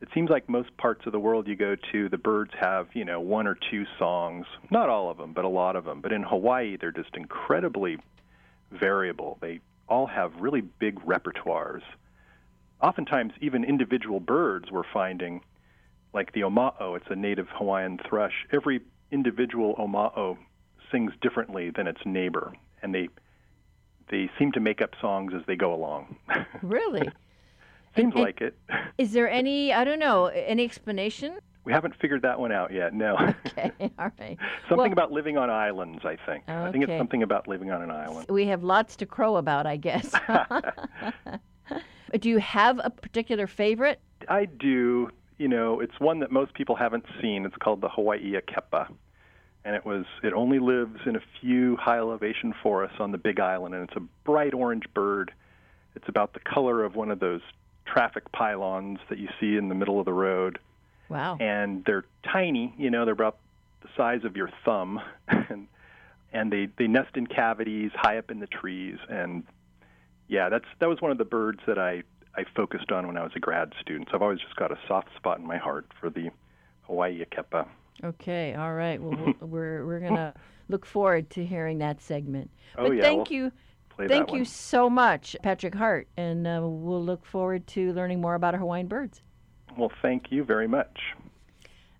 It 0.01 0.09
seems 0.13 0.29
like 0.29 0.47
most 0.47 0.75
parts 0.77 1.05
of 1.05 1.11
the 1.11 1.19
world 1.19 1.47
you 1.47 1.55
go 1.55 1.75
to, 1.91 2.09
the 2.09 2.17
birds 2.17 2.51
have, 2.59 2.87
you 2.93 3.03
know, 3.03 3.19
one 3.19 3.47
or 3.47 3.57
two 3.71 3.85
songs. 3.97 4.45
Not 4.69 4.89
all 4.89 5.09
of 5.09 5.17
them, 5.17 5.33
but 5.33 5.45
a 5.45 5.49
lot 5.49 5.75
of 5.75 5.85
them. 5.85 6.01
But 6.01 6.11
in 6.11 6.21
Hawaii, 6.21 6.77
they're 6.77 6.91
just 6.91 7.15
incredibly 7.15 7.97
variable. 8.71 9.37
They 9.41 9.59
all 9.89 10.05
have 10.05 10.33
really 10.39 10.61
big 10.61 10.99
repertoires. 10.99 11.81
Oftentimes, 12.81 13.33
even 13.41 13.63
individual 13.63 14.19
birds 14.19 14.69
we're 14.71 14.83
finding, 14.93 15.41
like 16.13 16.31
the 16.33 16.41
oma'o, 16.41 16.95
it's 16.95 17.09
a 17.09 17.15
native 17.15 17.47
Hawaiian 17.49 17.99
thrush. 18.07 18.45
Every 18.51 18.81
individual 19.11 19.73
oma'o 19.75 20.37
sings 20.91 21.11
differently 21.21 21.71
than 21.71 21.87
its 21.87 22.01
neighbor, 22.05 22.53
and 22.83 22.93
they 22.93 23.09
they 24.09 24.29
seem 24.39 24.51
to 24.53 24.59
make 24.59 24.81
up 24.81 24.91
songs 25.01 25.33
as 25.35 25.41
they 25.47 25.55
go 25.55 25.73
along. 25.73 26.15
Really? 26.61 27.07
Seems 27.95 28.13
and- 28.13 28.23
like 28.23 28.41
it. 28.41 28.57
Is 28.97 29.11
there 29.13 29.29
any 29.29 29.73
I 29.73 29.83
don't 29.83 29.99
know 29.99 30.25
any 30.27 30.63
explanation? 30.65 31.37
We 31.65 31.73
haven't 31.73 31.95
figured 31.99 32.21
that 32.21 32.39
one 32.39 32.51
out 32.53 32.71
yet. 32.71 32.93
No. 32.93 33.17
Okay, 33.47 33.71
all 33.99 34.11
right. 34.19 34.37
something 34.69 34.77
Well- 34.77 34.91
about 34.93 35.11
living 35.11 35.37
on 35.37 35.49
islands, 35.49 36.05
I 36.05 36.15
think. 36.25 36.43
Okay. 36.47 36.53
I 36.57 36.71
think 36.71 36.83
it's 36.87 36.97
something 36.97 37.23
about 37.23 37.47
living 37.47 37.71
on 37.71 37.81
an 37.81 37.91
island. 37.91 38.27
We 38.29 38.45
have 38.47 38.63
lots 38.63 38.95
to 38.97 39.05
crow 39.05 39.35
about, 39.35 39.65
I 39.65 39.75
guess. 39.77 40.13
Do 42.19 42.29
you 42.29 42.37
have 42.37 42.79
a 42.83 42.89
particular 42.89 43.47
favorite? 43.47 43.99
I 44.29 44.45
do. 44.45 45.09
You 45.37 45.49
know, 45.49 45.81
it's 45.81 45.99
one 45.99 46.19
that 46.21 46.31
most 46.31 46.53
people 46.53 46.75
haven't 46.75 47.05
seen. 47.21 47.45
It's 47.45 47.57
called 47.57 47.81
the 47.81 47.89
Hawaii 47.89 48.33
kepa. 48.47 48.87
And 49.67 49.75
it 49.75 49.85
was 49.85 50.05
it 50.23 50.31
only 50.31 50.59
lives 50.59 51.01
in 51.05 51.17
a 51.17 51.21
few 51.41 51.75
high 51.75 51.97
elevation 51.97 52.53
forests 52.63 52.97
on 53.01 53.11
the 53.11 53.17
Big 53.17 53.37
Island 53.39 53.75
and 53.75 53.83
it's 53.83 53.97
a 53.97 54.03
bright 54.23 54.53
orange 54.53 54.85
bird. 54.93 55.33
It's 55.93 56.07
about 56.07 56.33
the 56.33 56.39
color 56.39 56.85
of 56.85 56.95
one 56.95 57.11
of 57.11 57.19
those 57.19 57.41
traffic 57.85 58.31
pylons 58.31 58.99
that 59.09 59.19
you 59.19 59.27
see 59.41 59.57
in 59.57 59.67
the 59.67 59.75
middle 59.75 59.99
of 59.99 60.05
the 60.05 60.13
road. 60.13 60.57
Wow. 61.09 61.37
and 61.39 61.83
they're 61.85 62.05
tiny. 62.23 62.73
You 62.77 62.89
know, 62.89 63.05
they're 63.05 63.13
about 63.13 63.37
the 63.81 63.89
size 63.95 64.23
of 64.23 64.35
your 64.35 64.49
thumb, 64.65 65.01
and 65.27 65.67
and 66.31 66.51
they 66.51 66.69
they 66.77 66.87
nest 66.87 67.15
in 67.15 67.27
cavities 67.27 67.91
high 67.93 68.17
up 68.17 68.31
in 68.31 68.39
the 68.39 68.47
trees. 68.47 68.97
And 69.09 69.43
yeah, 70.27 70.49
that's 70.49 70.65
that 70.79 70.87
was 70.87 71.01
one 71.01 71.11
of 71.11 71.17
the 71.17 71.25
birds 71.25 71.59
that 71.67 71.77
I 71.77 72.03
I 72.35 72.45
focused 72.55 72.91
on 72.91 73.07
when 73.07 73.17
I 73.17 73.23
was 73.23 73.31
a 73.35 73.39
grad 73.39 73.73
student. 73.81 74.09
So 74.09 74.15
I've 74.15 74.21
always 74.21 74.39
just 74.39 74.55
got 74.55 74.71
a 74.71 74.77
soft 74.87 75.09
spot 75.15 75.39
in 75.39 75.45
my 75.45 75.57
heart 75.57 75.87
for 75.99 76.09
the 76.09 76.29
Hawaii 76.83 77.23
kepa. 77.25 77.67
Okay, 78.03 78.53
all 78.53 78.73
right. 78.73 79.01
Well, 79.01 79.17
we'll- 79.17 79.33
we're 79.49 79.85
we're 79.85 79.99
gonna 79.99 80.33
look 80.69 80.85
forward 80.85 81.29
to 81.31 81.45
hearing 81.45 81.79
that 81.79 82.01
segment. 82.01 82.49
Oh, 82.77 82.87
but 82.87 82.97
yeah, 82.97 83.01
thank 83.01 83.29
we'll 83.29 83.37
you, 83.39 83.51
Play 83.89 84.07
thank 84.07 84.27
that 84.27 84.33
you 84.33 84.39
one. 84.41 84.45
so 84.45 84.89
much, 84.89 85.35
Patrick 85.41 85.73
Hart, 85.75 86.07
and 86.17 86.45
uh, 86.47 86.59
we'll 86.63 87.03
look 87.03 87.25
forward 87.25 87.65
to 87.67 87.93
learning 87.93 88.21
more 88.21 88.35
about 88.35 88.53
our 88.53 88.59
Hawaiian 88.59 88.87
birds. 88.87 89.21
Well, 89.77 89.91
thank 90.01 90.31
you 90.31 90.43
very 90.43 90.67
much. 90.67 90.99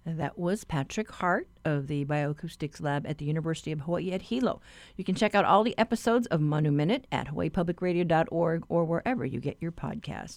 That 0.05 0.39
was 0.39 0.63
Patrick 0.63 1.11
Hart 1.11 1.49
of 1.65 1.87
the 1.87 2.05
Bioacoustics 2.05 2.81
Lab 2.81 3.05
at 3.05 3.17
the 3.17 3.25
University 3.25 3.73
of 3.73 3.81
Hawaii 3.81 4.13
at 4.13 4.21
Hilo. 4.21 4.61
You 4.95 5.03
can 5.03 5.15
check 5.15 5.35
out 5.35 5.43
all 5.43 5.63
the 5.65 5.77
episodes 5.77 6.27
of 6.27 6.39
Manu 6.39 6.71
Minute 6.71 7.05
at 7.11 7.27
hawaiipublicradio.org 7.27 8.63
or 8.69 8.85
wherever 8.85 9.25
you 9.25 9.41
get 9.41 9.57
your 9.59 9.73
podcasts. 9.73 10.35